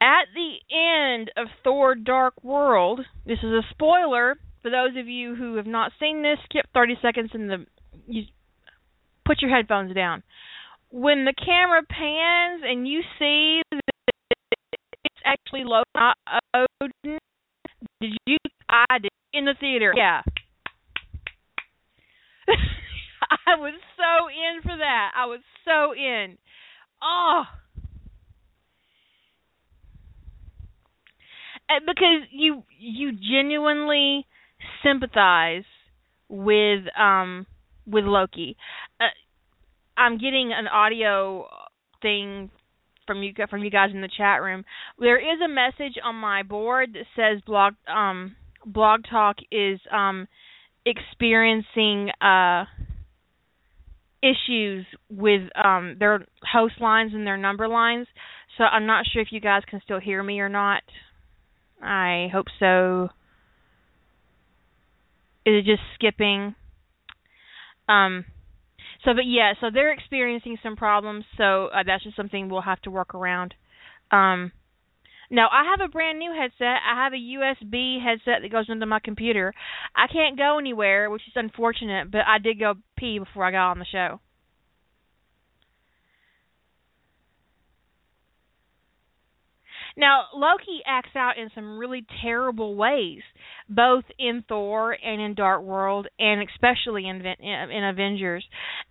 at 0.00 0.26
the 0.34 0.56
end 0.74 1.30
of 1.36 1.48
Thor 1.64 1.94
Dark 1.94 2.42
World, 2.42 3.00
this 3.24 3.38
is 3.38 3.50
a 3.50 3.62
spoiler 3.70 4.36
for 4.62 4.70
those 4.70 4.96
of 4.98 5.06
you 5.06 5.36
who 5.36 5.56
have 5.56 5.66
not 5.66 5.92
seen 6.00 6.22
this, 6.22 6.38
skip 6.44 6.66
30 6.74 6.94
seconds 7.00 7.30
and 7.34 7.48
the 7.48 7.66
you 8.08 8.24
put 9.24 9.40
your 9.40 9.54
headphones 9.54 9.94
down. 9.94 10.24
When 10.90 11.24
the 11.24 11.34
camera 11.34 11.82
pans 11.88 12.62
and 12.64 12.86
you 12.86 13.02
see 13.18 13.62
that 13.70 13.80
it's 15.04 15.22
actually 15.24 15.62
Loki 15.64 15.86
Odin, 16.52 17.18
did 18.00 18.12
you 18.26 18.36
I 18.68 18.98
did 19.00 19.10
in 19.32 19.44
the 19.44 19.54
theater. 19.58 19.92
Yeah. 19.96 20.22
I 23.46 23.54
was 23.56 23.74
so 23.96 24.28
in 24.28 24.62
for 24.62 24.76
that. 24.78 25.12
I 25.16 25.26
was 25.26 25.40
so 25.64 25.92
in. 25.94 26.38
Oh, 27.02 27.42
Uh, 27.42 27.56
because 31.86 32.28
you 32.30 32.62
you 32.78 33.12
genuinely 33.12 34.26
sympathize 34.82 35.64
with 36.28 36.84
um 36.98 37.46
with 37.86 38.04
Loki. 38.04 38.56
Uh, 39.00 39.04
I'm 39.96 40.18
getting 40.18 40.52
an 40.54 40.66
audio 40.68 41.46
thing 42.02 42.50
from 43.06 43.22
you 43.22 43.32
from 43.48 43.62
you 43.62 43.70
guys 43.70 43.90
in 43.92 44.00
the 44.00 44.10
chat 44.16 44.42
room. 44.42 44.64
There 44.98 45.18
is 45.18 45.40
a 45.44 45.48
message 45.48 45.94
on 46.02 46.16
my 46.16 46.42
board 46.42 46.94
that 46.94 47.06
says 47.14 47.42
blog 47.46 47.74
um 47.88 48.36
blog 48.64 49.02
talk 49.08 49.36
is 49.50 49.80
um 49.92 50.26
experiencing 50.84 52.10
uh 52.20 52.64
issues 54.22 54.86
with 55.10 55.42
um 55.62 55.96
their 55.98 56.26
host 56.52 56.74
lines 56.80 57.12
and 57.14 57.26
their 57.26 57.36
number 57.36 57.68
lines. 57.68 58.06
So 58.58 58.64
I'm 58.64 58.86
not 58.86 59.04
sure 59.12 59.22
if 59.22 59.28
you 59.30 59.40
guys 59.40 59.62
can 59.68 59.80
still 59.84 60.00
hear 60.00 60.22
me 60.22 60.40
or 60.40 60.48
not. 60.48 60.82
I 61.82 62.28
hope 62.32 62.46
so. 62.58 63.10
Is 65.44 65.62
it 65.62 65.64
just 65.64 65.82
skipping? 65.94 66.54
Um 67.88 68.24
so 69.04 69.14
but 69.14 69.26
yeah, 69.26 69.52
so 69.60 69.68
they're 69.72 69.92
experiencing 69.92 70.58
some 70.62 70.74
problems, 70.74 71.24
so 71.36 71.66
uh, 71.66 71.84
that's 71.86 72.02
just 72.02 72.16
something 72.16 72.48
we'll 72.48 72.62
have 72.62 72.82
to 72.82 72.90
work 72.90 73.14
around. 73.14 73.54
Um 74.10 74.52
no, 75.30 75.46
I 75.50 75.64
have 75.70 75.80
a 75.84 75.90
brand 75.90 76.18
new 76.18 76.32
headset. 76.32 76.80
I 76.88 76.94
have 77.02 77.12
a 77.12 77.16
USB 77.16 78.00
headset 78.02 78.42
that 78.42 78.52
goes 78.52 78.66
into 78.68 78.86
my 78.86 79.00
computer. 79.00 79.52
I 79.94 80.06
can't 80.06 80.38
go 80.38 80.58
anywhere, 80.58 81.10
which 81.10 81.22
is 81.26 81.32
unfortunate, 81.34 82.10
but 82.12 82.20
I 82.26 82.38
did 82.38 82.60
go 82.60 82.74
pee 82.96 83.18
before 83.18 83.44
I 83.44 83.50
got 83.50 83.72
on 83.72 83.78
the 83.80 83.84
show. 83.84 84.20
Now, 89.96 90.26
Loki 90.34 90.82
acts 90.86 91.16
out 91.16 91.38
in 91.38 91.50
some 91.54 91.78
really 91.78 92.04
terrible 92.22 92.74
ways, 92.76 93.22
both 93.68 94.04
in 94.18 94.44
Thor 94.46 94.92
and 94.92 95.20
in 95.20 95.34
Dark 95.34 95.62
World, 95.62 96.06
and 96.18 96.42
especially 96.48 97.06
in 97.08 97.24
in 97.24 97.84
Avengers. 97.84 98.44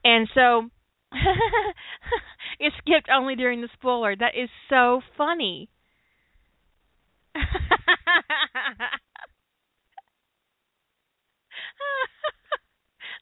And 0.04 0.28
so, 0.34 0.70
it 2.60 2.74
skipped 2.80 3.10
only 3.14 3.36
during 3.36 3.62
the 3.62 3.70
spoiler. 3.74 4.16
That 4.16 4.36
is 4.36 4.50
so 4.70 5.02
funny. 5.18 5.70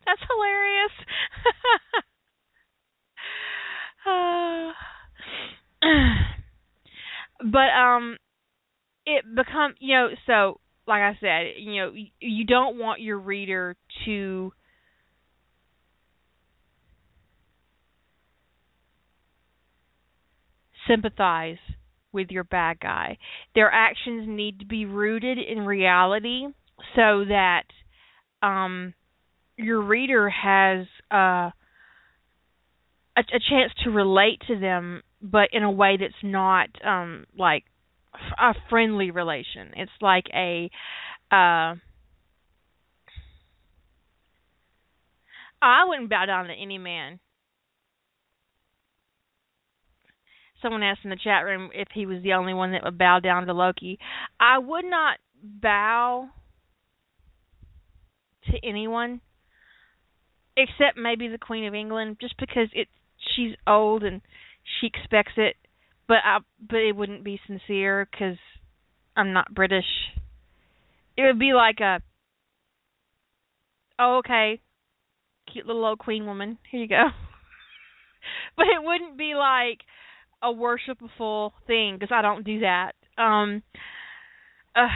That's 0.05 0.21
hilarious. 0.29 0.91
Uh, 4.05 4.73
but 7.43 7.69
um 7.77 8.17
it 9.05 9.23
become 9.35 9.73
you 9.79 9.95
know 9.95 10.09
so 10.25 10.59
like 10.87 11.01
I 11.01 11.17
said, 11.21 11.53
you 11.57 11.81
know, 11.81 11.93
you 12.19 12.45
don't 12.45 12.77
want 12.77 13.01
your 13.01 13.17
reader 13.17 13.75
to 14.05 14.51
sympathize 20.87 21.57
with 22.11 22.29
your 22.29 22.43
bad 22.43 22.79
guy. 22.79 23.17
Their 23.55 23.71
actions 23.71 24.25
need 24.27 24.59
to 24.59 24.65
be 24.65 24.85
rooted 24.85 25.37
in 25.39 25.65
reality 25.65 26.47
so 26.95 27.23
that 27.25 27.63
um 28.41 28.93
your 29.57 29.81
reader 29.81 30.29
has 30.29 30.85
uh 31.11 31.51
a, 33.15 33.19
a 33.19 33.39
chance 33.49 33.71
to 33.83 33.89
relate 33.89 34.41
to 34.47 34.59
them 34.59 35.01
but 35.23 35.49
in 35.53 35.63
a 35.63 35.71
way 35.71 35.97
that's 35.99 36.13
not 36.21 36.67
um 36.85 37.25
like 37.37 37.63
a 38.37 38.53
friendly 38.69 39.09
relation. 39.09 39.71
It's 39.75 39.91
like 40.01 40.25
a 40.33 40.69
uh 41.31 41.75
I 45.65 45.85
wouldn't 45.87 46.09
bow 46.09 46.25
down 46.25 46.47
to 46.47 46.53
any 46.53 46.77
man 46.77 47.19
someone 50.63 50.81
asked 50.81 51.01
in 51.03 51.09
the 51.11 51.17
chat 51.21 51.43
room 51.43 51.69
if 51.73 51.89
he 51.93 52.07
was 52.07 52.23
the 52.23 52.33
only 52.33 52.53
one 52.53 52.71
that 52.71 52.83
would 52.83 52.97
bow 52.97 53.19
down 53.19 53.45
to 53.45 53.53
Loki. 53.53 53.99
I 54.39 54.57
would 54.57 54.85
not 54.85 55.17
bow 55.43 56.29
to 58.49 58.67
anyone 58.67 59.21
except 60.55 60.97
maybe 60.97 61.27
the 61.27 61.37
Queen 61.37 61.65
of 61.65 61.75
England, 61.75 62.17
just 62.19 62.35
because 62.37 62.69
it 62.73 62.87
she's 63.35 63.55
old 63.67 64.03
and 64.03 64.21
she 64.63 64.87
expects 64.87 65.33
it. 65.37 65.55
But 66.07 66.17
I 66.23 66.39
but 66.59 66.77
it 66.77 66.95
wouldn't 66.95 67.23
be 67.23 67.39
sincere 67.47 68.07
because 68.09 68.37
I'm 69.15 69.33
not 69.33 69.53
British. 69.53 69.85
It 71.17 71.23
would 71.23 71.39
be 71.39 71.53
like 71.53 71.79
a 71.79 72.01
oh 73.99 74.17
okay, 74.19 74.59
cute 75.51 75.65
little 75.65 75.85
old 75.85 75.99
Queen 75.99 76.25
woman. 76.25 76.57
Here 76.69 76.81
you 76.81 76.87
go. 76.87 77.05
but 78.57 78.65
it 78.67 78.83
wouldn't 78.83 79.17
be 79.17 79.33
like 79.35 79.79
a 80.41 80.51
worshipful 80.51 81.53
thing 81.67 81.97
because 81.97 82.13
I 82.13 82.21
don't 82.21 82.43
do 82.43 82.59
that. 82.61 82.93
Um, 83.17 83.63
uh, 84.75 84.87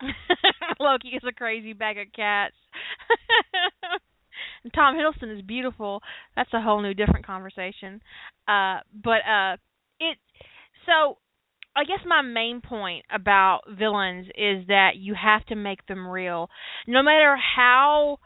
Loki 0.80 1.08
is 1.08 1.22
a 1.26 1.32
crazy 1.32 1.72
bag 1.72 1.98
of 1.98 2.12
cats. 2.14 2.54
Tom 4.74 4.94
Hiddleston 4.96 5.36
is 5.36 5.42
beautiful. 5.42 6.02
That's 6.34 6.52
a 6.52 6.60
whole 6.60 6.80
new 6.82 6.94
different 6.94 7.26
conversation. 7.26 8.00
Uh, 8.48 8.80
but 8.92 9.20
uh, 9.28 9.56
it 10.00 10.18
so 10.86 11.18
I 11.74 11.84
guess 11.84 12.00
my 12.06 12.22
main 12.22 12.60
point 12.62 13.04
about 13.12 13.60
villains 13.68 14.26
is 14.28 14.66
that 14.68 14.92
you 14.96 15.14
have 15.14 15.44
to 15.46 15.54
make 15.54 15.86
them 15.86 16.06
real. 16.06 16.48
No 16.86 17.02
matter 17.02 17.36
how 17.36 18.18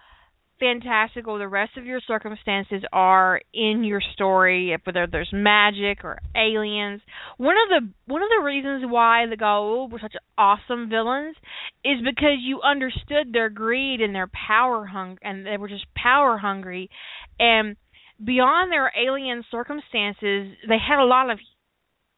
fantastical 0.60 1.38
the 1.38 1.48
rest 1.48 1.76
of 1.76 1.86
your 1.86 2.00
circumstances 2.06 2.82
are 2.92 3.40
in 3.52 3.82
your 3.82 4.00
story, 4.12 4.76
whether 4.84 5.06
there's 5.10 5.30
magic 5.32 6.04
or 6.04 6.18
aliens. 6.36 7.00
One 7.38 7.56
of 7.56 7.82
the 7.82 8.12
one 8.12 8.22
of 8.22 8.28
the 8.28 8.44
reasons 8.44 8.84
why 8.86 9.26
the 9.28 9.36
Goa'uld 9.36 9.90
were 9.90 9.98
such 10.00 10.14
awesome 10.38 10.88
villains 10.88 11.36
is 11.84 11.98
because 12.04 12.38
you 12.40 12.60
understood 12.62 13.32
their 13.32 13.48
greed 13.48 14.00
and 14.00 14.14
their 14.14 14.30
power 14.48 14.84
hung 14.86 15.18
and 15.22 15.46
they 15.46 15.56
were 15.56 15.68
just 15.68 15.86
power 15.96 16.38
hungry 16.38 16.90
and 17.38 17.76
beyond 18.22 18.70
their 18.70 18.92
alien 18.96 19.44
circumstances, 19.50 20.54
they 20.68 20.76
had 20.78 21.02
a 21.02 21.04
lot 21.04 21.30
of 21.30 21.38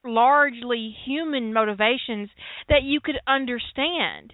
largely 0.04 0.94
human 1.06 1.52
motivations 1.52 2.28
that 2.68 2.82
you 2.82 3.00
could 3.00 3.18
understand. 3.26 4.32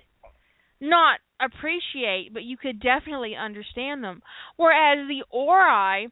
Not 0.80 1.20
appreciate, 1.40 2.32
but 2.32 2.42
you 2.42 2.56
could 2.56 2.80
definitely 2.80 3.34
understand 3.36 4.02
them. 4.02 4.22
Whereas 4.56 5.06
the 5.08 5.24
Ori, 5.30 6.10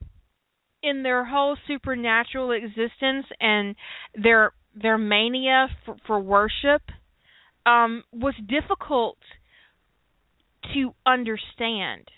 in 0.82 1.02
their 1.02 1.24
whole 1.24 1.56
supernatural 1.66 2.52
existence 2.52 3.26
and 3.40 3.74
their 4.14 4.52
their 4.74 4.98
mania 4.98 5.68
for, 5.84 5.96
for 6.06 6.20
worship, 6.20 6.82
um, 7.64 8.04
was 8.12 8.34
difficult 8.46 9.16
to 10.74 10.92
understand. 11.06 12.10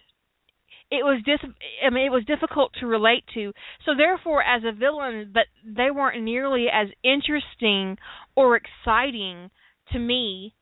It 0.90 1.04
was 1.04 1.22
dis- 1.24 1.50
I 1.84 1.90
mean, 1.90 2.06
it 2.06 2.10
was 2.10 2.24
difficult 2.24 2.72
to 2.80 2.86
relate 2.86 3.24
to. 3.34 3.52
So 3.84 3.92
therefore, 3.96 4.42
as 4.42 4.62
a 4.64 4.72
villain, 4.72 5.30
but 5.32 5.44
they 5.64 5.90
weren't 5.90 6.22
nearly 6.22 6.66
as 6.72 6.88
interesting 7.04 7.98
or 8.34 8.56
exciting 8.56 9.50
to 9.92 9.98
me 9.98 10.54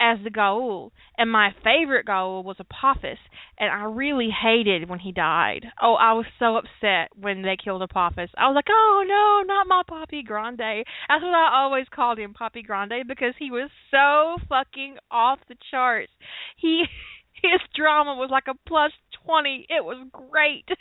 as 0.00 0.18
the 0.24 0.30
Goa'uld, 0.30 0.90
and 1.16 1.30
my 1.30 1.50
favorite 1.62 2.06
Goa'uld 2.06 2.44
was 2.44 2.56
Apophis, 2.58 3.18
and 3.58 3.70
I 3.70 3.84
really 3.84 4.28
hated 4.30 4.88
when 4.88 4.98
he 4.98 5.12
died. 5.12 5.66
Oh, 5.80 5.94
I 5.94 6.12
was 6.12 6.26
so 6.38 6.56
upset 6.56 7.10
when 7.14 7.42
they 7.42 7.56
killed 7.62 7.82
Apophis. 7.82 8.30
I 8.36 8.48
was 8.48 8.54
like, 8.54 8.68
oh 8.68 9.04
no, 9.06 9.46
not 9.46 9.66
my 9.66 9.82
Poppy 9.86 10.22
Grande. 10.22 10.84
That's 11.08 11.22
what 11.22 11.34
I 11.34 11.62
always 11.62 11.86
called 11.94 12.18
him, 12.18 12.34
Poppy 12.34 12.62
Grande, 12.62 13.06
because 13.06 13.34
he 13.38 13.50
was 13.50 13.70
so 13.90 14.42
fucking 14.48 14.96
off 15.10 15.38
the 15.48 15.56
charts. 15.70 16.12
He 16.56 16.84
his 17.42 17.60
drama 17.74 18.14
was 18.14 18.30
like 18.30 18.48
a 18.48 18.58
plus 18.68 18.92
twenty. 19.24 19.66
It 19.68 19.84
was 19.84 20.06
great. 20.12 20.68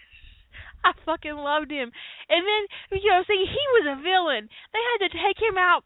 I 0.84 0.91
fucking 1.06 1.36
loved 1.36 1.71
him. 1.71 1.91
And 2.28 2.43
then, 2.43 2.99
you 2.99 3.10
know, 3.10 3.23
see, 3.26 3.45
he 3.47 3.63
was 3.80 3.88
a 3.88 4.04
villain. 4.04 4.49
They 4.73 4.84
had 4.84 5.08
to 5.08 5.15
take 5.15 5.39
him 5.39 5.58
out 5.58 5.86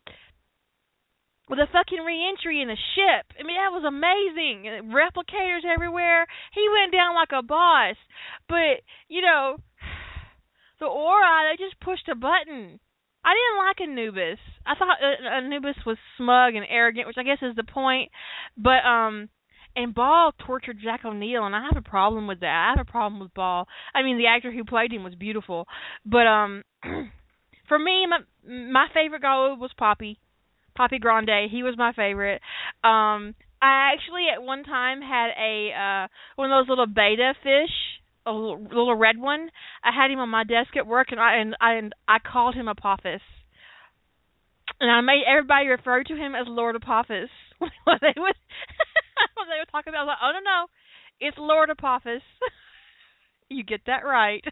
with 1.50 1.60
a 1.60 1.68
fucking 1.72 2.04
reentry 2.04 2.62
in 2.62 2.70
a 2.70 2.76
ship. 2.76 3.26
I 3.40 3.44
mean, 3.44 3.58
that 3.58 3.72
was 3.72 3.88
amazing. 3.88 4.92
Replicators 4.92 5.64
everywhere. 5.64 6.28
He 6.54 6.68
went 6.68 6.92
down 6.92 7.16
like 7.16 7.32
a 7.32 7.44
boss. 7.44 7.96
But, 8.50 8.84
you 9.08 9.22
know, 9.22 9.58
the 10.80 10.86
Ori, 10.86 11.24
they 11.50 11.64
just 11.64 11.80
pushed 11.80 12.10
a 12.10 12.16
button. 12.16 12.80
I 13.24 13.34
didn't 13.36 13.64
like 13.64 13.82
Anubis. 13.82 14.40
I 14.66 14.76
thought 14.76 15.00
uh, 15.02 15.44
Anubis 15.44 15.78
was 15.86 15.98
smug 16.18 16.56
and 16.56 16.66
arrogant, 16.70 17.08
which 17.08 17.18
I 17.18 17.24
guess 17.24 17.40
is 17.42 17.56
the 17.56 17.64
point. 17.64 18.12
But, 18.58 18.86
um, 18.86 19.30
and 19.76 19.94
Baal 19.94 20.34
tortured 20.46 20.80
Jack 20.84 21.06
O'Neill, 21.06 21.46
and 21.46 21.56
I 21.56 21.62
have 21.62 21.78
a 21.78 21.88
problem 21.88 22.28
with 22.28 22.40
that. 22.40 22.68
I 22.68 22.78
have 22.78 22.86
a 22.86 22.92
problem 22.92 23.22
with 23.22 23.34
Baal. 23.34 23.68
I 23.94 24.02
mean, 24.02 24.18
the 24.18 24.28
actor 24.28 24.52
who 24.52 24.64
played 24.64 24.92
him 24.92 25.04
was 25.04 25.14
beautiful, 25.14 25.68
but 26.04 26.26
um, 26.26 26.64
for 27.68 27.78
me, 27.78 28.08
my 28.08 28.20
my 28.50 28.88
favorite 28.92 29.22
guy 29.22 29.36
was 29.54 29.70
Poppy. 29.78 30.20
Poppy 30.78 31.00
Grande. 31.00 31.50
He 31.52 31.64
was 31.64 31.76
my 31.78 31.92
favorite. 31.94 32.42
Um, 32.84 33.36
I 33.62 33.92
actually 33.94 34.28
at 34.34 34.44
one 34.44 34.64
time 34.64 35.02
had 35.02 35.30
a 35.34 35.72
uh 35.74 36.08
one 36.36 36.52
of 36.52 36.56
those 36.62 36.70
little 36.70 36.86
betta 36.86 37.34
fish 37.44 37.74
a 38.28 38.32
little, 38.32 38.62
little 38.62 38.96
red 38.96 39.18
one. 39.18 39.50
I 39.84 39.92
had 39.96 40.12
him 40.12 40.20
on 40.20 40.30
my 40.30 40.44
desk 40.44 40.76
at 40.76 40.86
work, 40.86 41.08
and 41.12 41.20
I 41.20 41.38
and 41.38 41.56
I 41.62 41.74
and 41.76 41.94
I 42.08 42.18
called 42.20 42.56
him 42.56 42.68
Apophis, 42.68 43.22
and 44.80 44.92
I 44.92 45.02
made 45.02 45.24
everybody 45.28 45.68
refer 45.68 46.04
to 46.04 46.16
him 46.16 46.36
as 46.36 46.46
Lord 46.48 46.76
Apophis 46.76 47.30
when 47.58 47.72
they 48.02 48.14
would 48.18 48.36
when 49.36 49.48
they 49.50 49.60
would 49.60 49.72
talk 49.72 49.88
about. 49.88 50.02
I 50.02 50.04
was 50.04 50.10
like, 50.10 50.18
oh 50.22 50.32
no 50.34 50.40
no, 50.44 50.68
it's 51.20 51.38
Lord 51.40 51.70
Apophis. 51.70 52.22
you 53.50 53.64
get 53.64 53.82
that 53.88 54.06
right. 54.06 54.44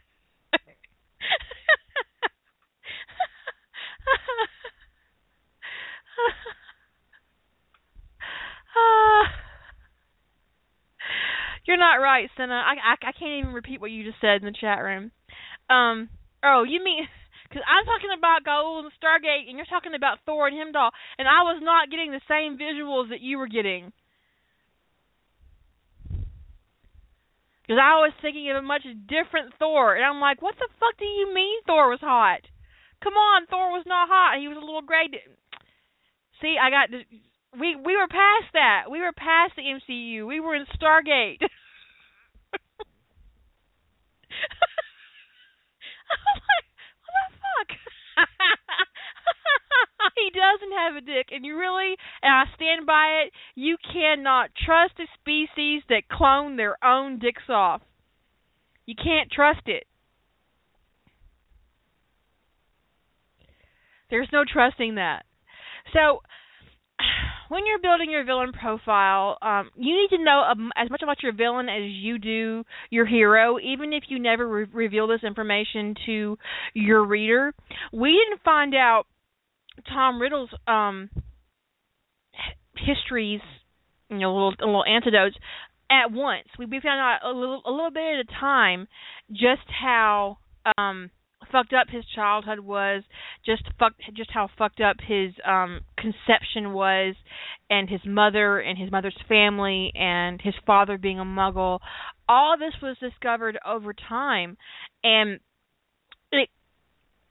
You're 11.66 11.78
not 11.78 11.96
right, 11.96 12.30
Senna. 12.38 12.54
I, 12.54 12.76
I 12.76 12.96
I 13.02 13.12
can't 13.12 13.40
even 13.40 13.54
repeat 13.54 13.82
what 13.82 13.92
you 13.92 14.04
just 14.04 14.22
said 14.22 14.42
in 14.42 14.46
the 14.46 14.54
chat 14.60 14.84
room. 14.84 15.12
Um. 15.70 16.10
Oh, 16.44 16.64
you 16.64 16.84
mean 16.84 17.08
because 17.50 17.64
I'm 17.72 17.86
talking 17.86 18.12
about 18.12 18.44
Goa'uld 18.44 18.84
and 18.84 18.92
Stargate, 19.00 19.48
and 19.48 19.58
you're 19.58 19.66
talking 19.66 19.94
about 19.96 20.20
Thor 20.26 20.48
and 20.48 20.58
Heimdall, 20.58 20.92
and 21.18 21.28
I 21.28 21.44
was 21.44 21.62
not 21.64 21.90
getting 21.90 22.12
the 22.12 22.22
same 22.28 22.58
visuals 22.58 23.10
that 23.10 23.22
you 23.22 23.38
were 23.38 23.48
getting. 23.48 23.94
Because 27.64 27.80
I 27.82 27.98
was 27.98 28.12
thinking 28.22 28.52
of 28.52 28.58
a 28.58 28.62
much 28.62 28.84
different 29.08 29.54
Thor, 29.58 29.96
and 29.96 30.06
I'm 30.06 30.22
like, 30.22 30.42
what 30.42 30.56
the 30.60 30.68
fuck 30.80 30.98
do 31.00 31.06
you 31.06 31.34
mean 31.34 31.62
Thor 31.66 31.90
was 31.90 32.02
hot? 32.02 32.42
Come 33.02 33.14
on, 33.14 33.46
Thor 33.48 33.72
was 33.72 33.86
not 33.88 34.10
hot. 34.10 34.40
He 34.40 34.48
was 34.48 34.58
a 34.58 34.66
little 34.66 34.82
gray. 34.82 35.08
See, 36.42 36.58
I 36.62 36.70
got 36.70 36.90
we 37.60 37.76
we 37.76 37.96
were 37.96 38.08
past 38.08 38.54
that. 38.54 38.84
We 38.92 39.00
were 39.00 39.14
past 39.14 39.54
the 39.56 39.64
MCU. 39.64 40.28
We 40.28 40.40
were 40.40 40.56
in 40.56 40.66
Stargate. 40.80 41.42
what 47.06 47.14
the 47.16 47.38
fuck? 47.42 47.70
he 50.16 50.30
doesn't 50.32 50.78
have 50.78 50.96
a 50.96 51.02
dick, 51.02 51.28
and 51.32 51.46
you 51.46 51.58
really, 51.58 51.96
and 52.22 52.34
I 52.34 52.46
stand 52.56 52.86
by 52.86 53.24
it. 53.26 53.34
You 53.56 53.78
cannot 53.92 54.52
trust 54.56 54.94
a 55.00 55.08
species 55.20 55.84
that 55.90 56.08
clone 56.10 56.56
their 56.56 56.78
own 56.84 57.20
dicks 57.20 57.50
off. 57.50 57.82
You 58.86 58.96
can't 58.96 59.32
trust 59.32 59.68
it. 59.68 59.86
There's 64.10 64.30
no 64.32 64.46
trusting 64.46 64.96
that. 64.96 65.26
So 65.96 66.22
when 67.50 67.66
you're 67.66 67.80
building 67.80 68.12
your 68.12 68.26
villain 68.26 68.52
profile, 68.52 69.38
um, 69.42 69.72
you 69.76 69.96
need 69.96 70.16
to 70.16 70.24
know 70.24 70.44
um, 70.50 70.72
as 70.76 70.90
much 70.90 71.02
about 71.02 71.24
your 71.24 71.34
villain 71.34 71.70
as 71.70 71.84
you 71.84 72.20
do 72.20 72.64
your 72.90 73.06
hero, 73.06 73.58
even 73.60 73.94
if 73.94 74.04
you 74.10 74.20
never 74.20 74.48
re- 74.48 74.68
reveal 74.72 75.08
this 75.08 75.24
information 75.24 75.96
to 76.06 76.38
your 76.74 77.04
reader. 77.06 77.54
We 77.92 78.12
didn't 78.12 78.44
find 78.44 78.76
out 78.76 79.06
Tom 79.88 80.22
Riddle's 80.22 80.50
um, 80.68 81.10
histories, 82.78 83.42
you 84.10 84.20
know, 84.20 84.34
little 84.34 84.54
little 84.60 84.86
antidotes 84.86 85.36
at 85.90 86.12
once. 86.12 86.48
We 86.58 86.66
we 86.66 86.80
found 86.82 87.00
out 87.00 87.30
a 87.30 87.34
little 87.38 87.62
a 87.66 87.72
little 87.72 87.92
bit 87.92 88.20
at 88.20 88.26
a 88.26 88.40
time 88.40 88.88
just 89.32 89.68
how 89.82 90.38
um 90.78 91.12
fucked 91.52 91.74
up 91.74 91.88
his 91.90 92.06
childhood 92.16 92.60
was, 92.60 93.04
just 93.46 93.64
fucked 93.80 94.02
just 94.14 94.32
how 94.32 94.50
fucked 94.58 94.82
up 94.82 94.98
his 95.06 95.34
um 95.46 95.82
conception 95.98 96.74
was 96.74 97.16
and 97.70 97.90
his 97.90 98.02
mother 98.06 98.60
and 98.60 98.78
his 98.78 98.92
mother's 98.92 99.18
family 99.28 99.92
and 99.96 100.42
his 100.42 100.56
father 100.66 100.98
being 100.98 101.20
a 101.20 101.26
muggle. 101.26 101.80
All 102.28 102.58
this 102.58 102.74
was 102.82 102.98
discovered 103.00 103.58
over 103.66 103.94
time 103.94 104.58
and 105.04 105.40
it 106.32 106.50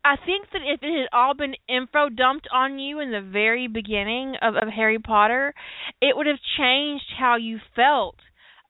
I 0.05 0.17
think 0.17 0.49
that 0.53 0.61
if 0.63 0.83
it 0.83 1.01
had 1.01 1.09
all 1.19 1.35
been 1.35 1.55
info 1.67 2.11
dumped 2.11 2.47
on 2.53 2.79
you 2.79 3.01
in 3.01 3.11
the 3.11 3.23
very 3.23 3.69
beginning 3.69 4.35
of, 4.43 4.55
of 4.55 4.69
Harry 4.69 4.99
Potter, 4.99 5.55
it 6.01 6.15
would 6.15 6.27
have 6.27 6.39
changed 6.59 7.07
how 7.19 7.37
you 7.37 7.59
felt 7.75 8.17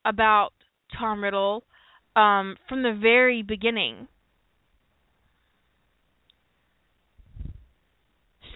about 0.04 0.52
Tom 0.96 1.24
Riddle 1.24 1.64
um, 2.14 2.56
from 2.68 2.82
the 2.82 2.92
very 2.92 3.42
beginning. 3.42 4.06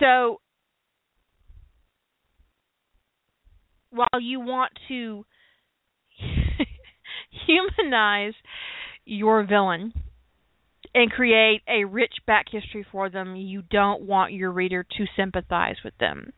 So 0.00 0.40
while 3.90 4.20
you 4.20 4.40
want 4.40 4.72
to 4.88 5.24
humanize 7.46 8.34
your 9.04 9.44
villain 9.44 9.92
and 10.94 11.10
create 11.10 11.62
a 11.68 11.84
rich 11.84 12.14
back 12.26 12.46
history 12.50 12.86
for 12.90 13.10
them, 13.10 13.36
you 13.36 13.62
don't 13.70 14.02
want 14.02 14.32
your 14.32 14.50
reader 14.50 14.84
to 14.84 15.06
sympathize 15.16 15.76
with 15.84 15.96
them. 15.98 16.32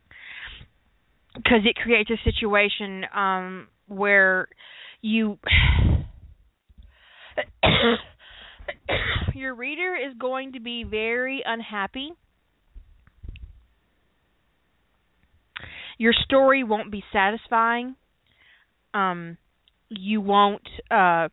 Because 1.35 1.61
it 1.65 1.77
creates 1.77 2.11
a 2.11 2.17
situation 2.25 3.05
um, 3.15 3.69
where 3.87 4.49
you. 5.01 5.39
your 9.35 9.55
reader 9.55 9.95
is 9.95 10.15
going 10.19 10.53
to 10.53 10.61
be 10.61 10.85
very 10.85 11.43
unhappy 11.47 12.13
your 16.01 16.15
story 16.25 16.65
won't 16.65 16.91
be 16.91 17.05
satisfying. 17.13 17.95
Um, 18.95 19.37
you 19.91 20.23
won't. 20.23 20.67
Uh, 20.91 21.29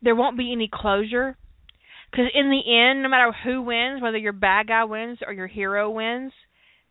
there 0.00 0.14
won't 0.14 0.38
be 0.38 0.52
any 0.52 0.70
closure 0.72 1.36
because 2.08 2.26
in 2.32 2.48
the 2.48 2.62
end, 2.64 3.02
no 3.02 3.08
matter 3.08 3.32
who 3.44 3.62
wins, 3.62 4.00
whether 4.00 4.18
your 4.18 4.32
bad 4.32 4.68
guy 4.68 4.84
wins 4.84 5.18
or 5.26 5.32
your 5.32 5.48
hero 5.48 5.90
wins, 5.90 6.30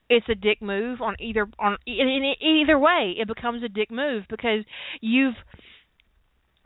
it's 0.09 0.27
a 0.27 0.35
dick 0.35 0.61
move 0.61 0.99
on 1.01 1.15
either 1.21 1.47
on 1.57 1.77
in, 1.87 2.09
in, 2.09 2.33
either 2.45 2.77
way. 2.77 3.15
It 3.17 3.29
becomes 3.29 3.63
a 3.63 3.69
dick 3.69 3.89
move 3.89 4.25
because 4.29 4.65
you've 4.99 5.35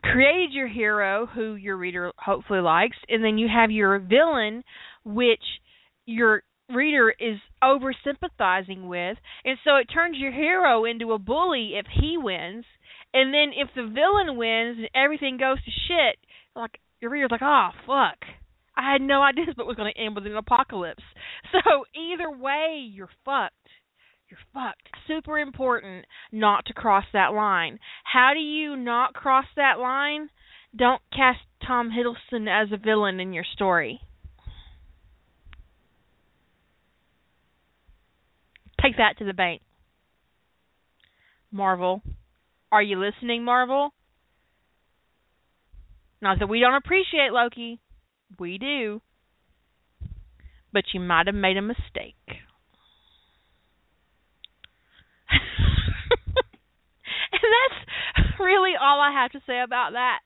created 0.02 0.52
your 0.52 0.66
hero 0.66 1.28
who 1.32 1.54
your 1.54 1.76
reader 1.76 2.10
hopefully 2.18 2.60
likes, 2.60 2.96
and 3.08 3.22
then 3.22 3.38
you 3.38 3.46
have 3.46 3.70
your 3.70 4.00
villain, 4.00 4.64
which 5.04 5.44
your 6.04 6.42
reader 6.72 7.10
is 7.10 7.38
over 7.62 7.94
sympathizing 8.04 8.88
with. 8.88 9.16
And 9.44 9.58
so 9.64 9.76
it 9.76 9.86
turns 9.92 10.16
your 10.18 10.32
hero 10.32 10.84
into 10.84 11.12
a 11.12 11.18
bully 11.18 11.72
if 11.74 11.86
he 12.00 12.16
wins. 12.18 12.64
And 13.12 13.32
then 13.32 13.52
if 13.56 13.68
the 13.74 13.82
villain 13.82 14.36
wins 14.36 14.78
and 14.78 14.90
everything 14.94 15.36
goes 15.36 15.62
to 15.62 15.70
shit 15.70 16.18
like 16.56 16.78
your 17.00 17.10
reader's 17.10 17.30
like 17.30 17.42
oh 17.42 17.70
fuck. 17.86 18.18
I 18.76 18.92
had 18.92 19.02
no 19.02 19.22
idea 19.22 19.46
this 19.46 19.54
book 19.54 19.68
was 19.68 19.76
going 19.76 19.92
to 19.94 20.00
end 20.00 20.16
with 20.16 20.26
an 20.26 20.36
apocalypse. 20.36 21.02
So 21.52 21.84
either 21.94 22.30
way 22.30 22.84
you're 22.90 23.10
fucked. 23.24 23.54
You're 24.28 24.40
fucked. 24.52 24.88
Super 25.06 25.38
important 25.38 26.04
not 26.32 26.66
to 26.66 26.72
cross 26.72 27.04
that 27.12 27.32
line. 27.32 27.78
How 28.02 28.32
do 28.34 28.40
you 28.40 28.74
not 28.74 29.14
cross 29.14 29.44
that 29.54 29.78
line? 29.78 30.30
Don't 30.74 31.00
cast 31.14 31.38
tom 31.64 31.90
hiddleston 31.90 32.48
as 32.48 32.72
a 32.72 32.76
villain 32.76 33.20
in 33.20 33.32
your 33.32 33.44
story 33.44 34.00
Take 38.84 38.98
that 38.98 39.16
to 39.18 39.24
the 39.24 39.32
bank. 39.32 39.62
Marvel. 41.50 42.02
Are 42.70 42.82
you 42.82 42.98
listening, 42.98 43.42
Marvel? 43.42 43.94
Not 46.20 46.38
that 46.40 46.48
we 46.48 46.60
don't 46.60 46.74
appreciate 46.74 47.32
Loki. 47.32 47.80
We 48.38 48.58
do. 48.58 49.00
But 50.72 50.84
you 50.92 51.00
might 51.00 51.26
have 51.26 51.34
made 51.34 51.56
a 51.56 51.62
mistake. 51.62 52.14
and 55.30 55.40
that's 57.32 58.38
really 58.38 58.72
all 58.78 59.00
I 59.00 59.12
have 59.12 59.30
to 59.32 59.40
say 59.46 59.62
about 59.62 59.92
that. 59.92 60.18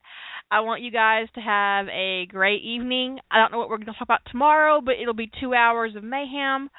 I 0.51 0.61
want 0.61 0.83
you 0.83 0.91
guys 0.91 1.29
to 1.35 1.41
have 1.41 1.87
a 1.89 2.27
great 2.27 2.63
evening. 2.65 3.21
I 3.31 3.39
don't 3.39 3.53
know 3.53 3.59
what 3.59 3.69
we're 3.69 3.77
going 3.77 3.87
to 3.87 3.93
talk 3.93 4.03
about 4.03 4.23
tomorrow, 4.33 4.81
but 4.85 4.95
it'll 5.01 5.15
be 5.15 5.31
two 5.41 5.55
hours 5.55 5.95
of 5.95 6.03
mayhem 6.03 6.71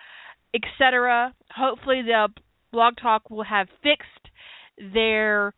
etc. 0.53 1.33
Hopefully, 1.55 2.01
the 2.05 2.29
blog 2.71 2.95
talk 3.01 3.29
will 3.29 3.43
have 3.43 3.67
fixed 3.83 4.29
their 4.93 5.53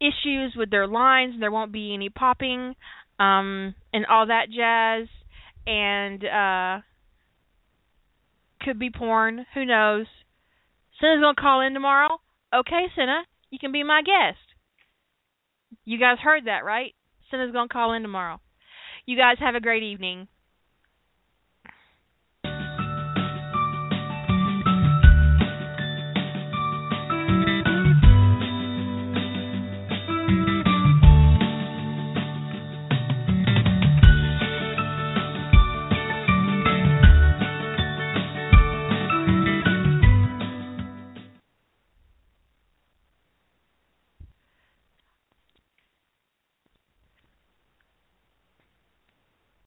issues 0.00 0.54
with 0.56 0.70
their 0.70 0.86
lines. 0.86 1.34
There 1.38 1.50
won't 1.50 1.72
be 1.72 1.94
any 1.94 2.08
popping 2.08 2.74
um, 3.18 3.74
and 3.92 4.06
all 4.06 4.26
that 4.26 4.46
jazz. 4.50 5.08
And 5.66 6.24
uh, 6.24 6.82
could 8.62 8.78
be 8.78 8.90
porn. 8.90 9.46
Who 9.54 9.64
knows? 9.64 10.06
Senna's 11.00 11.20
gonna 11.20 11.34
call 11.38 11.60
in 11.60 11.74
tomorrow. 11.74 12.20
Okay, 12.54 12.86
Senna, 12.94 13.22
you 13.50 13.58
can 13.58 13.72
be 13.72 13.82
my 13.82 14.02
guest. 14.02 14.38
You 15.84 15.98
guys 15.98 16.18
heard 16.22 16.46
that, 16.46 16.64
right? 16.64 16.94
Senna's 17.30 17.52
gonna 17.52 17.68
call 17.68 17.92
in 17.92 18.02
tomorrow. 18.02 18.40
You 19.04 19.16
guys 19.16 19.36
have 19.40 19.54
a 19.54 19.60
great 19.60 19.82
evening. 19.82 20.28